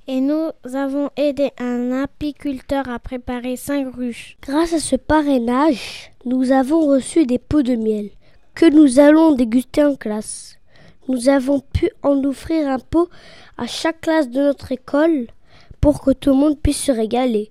Et 0.09 0.21
nous 0.21 0.51
avons 0.73 1.11
aidé 1.16 1.51
un 1.59 1.90
apiculteur 1.90 2.88
à 2.88 3.01
préparer 3.01 3.57
5 3.57 3.92
ruches. 3.92 4.37
Grâce 4.40 4.73
à 4.73 4.79
ce 4.79 4.95
parrainage, 4.95 6.12
nous 6.25 6.53
avons 6.53 6.87
reçu 6.87 7.27
des 7.27 7.40
pots 7.40 7.62
de 7.62 7.75
miel 7.75 8.11
que 8.55 8.71
nous 8.71 9.01
allons 9.01 9.33
déguster 9.35 9.83
en 9.83 9.97
classe. 9.97 10.59
Nous 11.09 11.29
avons 11.29 11.59
pu 11.59 11.90
en 12.05 12.23
offrir 12.23 12.69
un 12.69 12.79
pot 12.79 13.09
à 13.59 13.66
chaque 13.66 14.01
classe 14.01 14.31
de 14.31 14.40
notre 14.40 14.71
école 14.71 15.27
pour 15.81 16.01
que 16.01 16.12
tout 16.12 16.31
le 16.31 16.37
monde 16.37 16.59
puisse 16.61 16.85
se 16.85 16.92
régaler. 16.92 17.51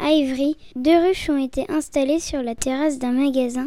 À 0.00 0.12
Ivry, 0.12 0.56
deux 0.76 0.96
ruches 0.96 1.28
ont 1.28 1.36
été 1.36 1.66
installées 1.68 2.20
sur 2.20 2.40
la 2.40 2.54
terrasse 2.54 2.98
d'un 2.98 3.12
magasin 3.12 3.66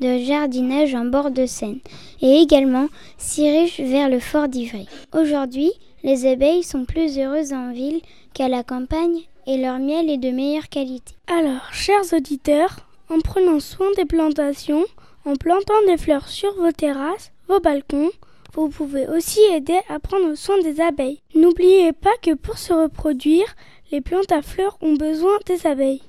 de 0.00 0.18
jardinage 0.18 0.94
en 0.94 1.04
bord 1.04 1.30
de 1.30 1.44
Seine 1.44 1.80
et 2.20 2.40
également 2.40 2.86
six 3.18 3.50
ruches 3.50 3.80
vers 3.80 4.08
le 4.08 4.20
fort 4.20 4.48
d'Ivry. 4.48 4.86
Aujourd'hui, 5.12 5.72
les 6.02 6.26
abeilles 6.26 6.62
sont 6.62 6.84
plus 6.84 7.18
heureuses 7.18 7.52
en 7.52 7.72
ville 7.72 8.00
qu'à 8.34 8.48
la 8.48 8.62
campagne 8.62 9.22
et 9.46 9.58
leur 9.58 9.78
miel 9.78 10.10
est 10.10 10.18
de 10.18 10.30
meilleure 10.30 10.68
qualité. 10.68 11.14
Alors, 11.26 11.72
chers 11.72 12.12
auditeurs, 12.12 12.76
en 13.10 13.20
prenant 13.20 13.60
soin 13.60 13.88
des 13.96 14.04
plantations, 14.04 14.84
en 15.24 15.36
plantant 15.36 15.82
des 15.86 15.96
fleurs 15.96 16.28
sur 16.28 16.54
vos 16.54 16.72
terrasses, 16.72 17.32
vos 17.48 17.60
balcons, 17.60 18.10
vous 18.54 18.68
pouvez 18.68 19.08
aussi 19.08 19.40
aider 19.52 19.78
à 19.88 19.98
prendre 19.98 20.34
soin 20.34 20.60
des 20.60 20.80
abeilles. 20.80 21.20
N'oubliez 21.34 21.92
pas 21.92 22.14
que 22.22 22.34
pour 22.34 22.58
se 22.58 22.72
reproduire, 22.72 23.54
les 23.90 24.00
plantes 24.00 24.32
à 24.32 24.42
fleurs 24.42 24.78
ont 24.82 24.94
besoin 24.94 25.38
des 25.46 25.66
abeilles. 25.66 26.02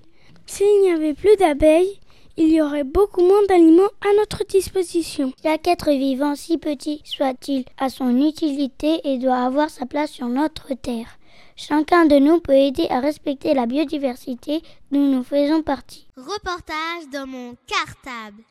S'il 0.46 0.82
n'y 0.82 0.92
avait 0.92 1.14
plus 1.14 1.36
d'abeilles, 1.38 2.00
il 2.38 2.50
y 2.50 2.62
aurait 2.62 2.84
beaucoup 2.84 3.22
moins 3.22 3.46
d'aliments 3.48 3.92
à 4.02 4.14
notre 4.18 4.44
disposition. 4.46 5.34
Chaque 5.44 5.68
être 5.68 5.92
vivant, 5.92 6.36
si 6.36 6.58
petit 6.58 7.02
soit-il, 7.04 7.66
a 7.78 7.90
son 7.90 8.18
utilité 8.18 9.02
et 9.04 9.18
doit 9.18 9.38
avoir 9.38 9.70
sa 9.70 9.86
place 9.86 10.12
sur 10.12 10.28
notre 10.28 10.74
terre. 10.74 11.18
Chacun 11.56 12.06
de 12.06 12.16
nous 12.16 12.40
peut 12.40 12.54
aider 12.54 12.88
à 12.90 13.00
respecter 13.00 13.54
la 13.54 13.68
biodiversité 13.68 14.62
dont 14.92 15.00
nous 15.00 15.24
faisons 15.24 15.62
partie. 15.62 16.08
Reportage 16.18 17.10
dans 17.12 17.28
mon 17.28 17.56
cartable. 17.68 18.44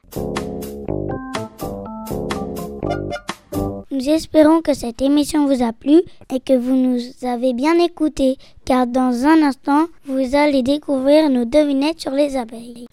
Nous 3.91 4.09
espérons 4.09 4.63
que 4.63 4.73
cette 4.73 5.03
émission 5.03 5.47
vous 5.47 5.63
a 5.63 5.73
plu 5.73 6.01
et 6.33 6.41
que 6.41 6.57
vous 6.57 6.77
nous 6.77 6.99
avez 7.23 7.53
bien 7.53 7.79
écoutés, 7.79 8.39
car 8.65 8.87
dans 8.87 9.27
un 9.27 9.43
instant, 9.43 9.87
vous 10.07 10.35
allez 10.35 10.63
découvrir 10.63 11.29
nos 11.29 11.45
devinettes 11.45 12.01
sur 12.01 12.13
les 12.13 12.37
abeilles. 12.37 12.87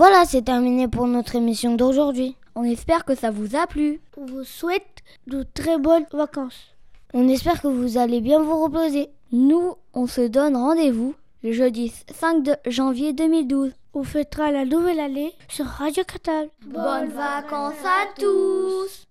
Voilà, 0.00 0.24
c'est 0.24 0.40
terminé 0.40 0.88
pour 0.88 1.06
notre 1.06 1.36
émission 1.36 1.74
d'aujourd'hui. 1.74 2.34
On 2.54 2.64
espère 2.64 3.04
que 3.04 3.14
ça 3.14 3.30
vous 3.30 3.54
a 3.54 3.66
plu. 3.66 4.00
On 4.16 4.24
vous 4.24 4.44
souhaite 4.44 5.02
de 5.26 5.42
très 5.42 5.76
bonnes 5.76 6.06
vacances. 6.10 6.74
On 7.12 7.28
espère 7.28 7.60
que 7.60 7.68
vous 7.68 7.98
allez 7.98 8.22
bien 8.22 8.40
vous 8.40 8.64
reposer. 8.64 9.10
Nous, 9.30 9.74
on 9.92 10.06
se 10.06 10.22
donne 10.22 10.56
rendez-vous 10.56 11.14
le 11.42 11.52
jeudi 11.52 11.92
5 12.14 12.42
de 12.42 12.56
janvier 12.66 13.12
2012. 13.12 13.72
On 13.92 14.02
fêtera 14.02 14.50
la 14.50 14.64
nouvelle 14.64 15.00
année 15.00 15.34
sur 15.50 15.66
Radio 15.66 16.02
Catal. 16.04 16.48
Bonnes 16.64 17.10
vacances 17.10 17.84
à 17.84 18.06
tous 18.18 19.06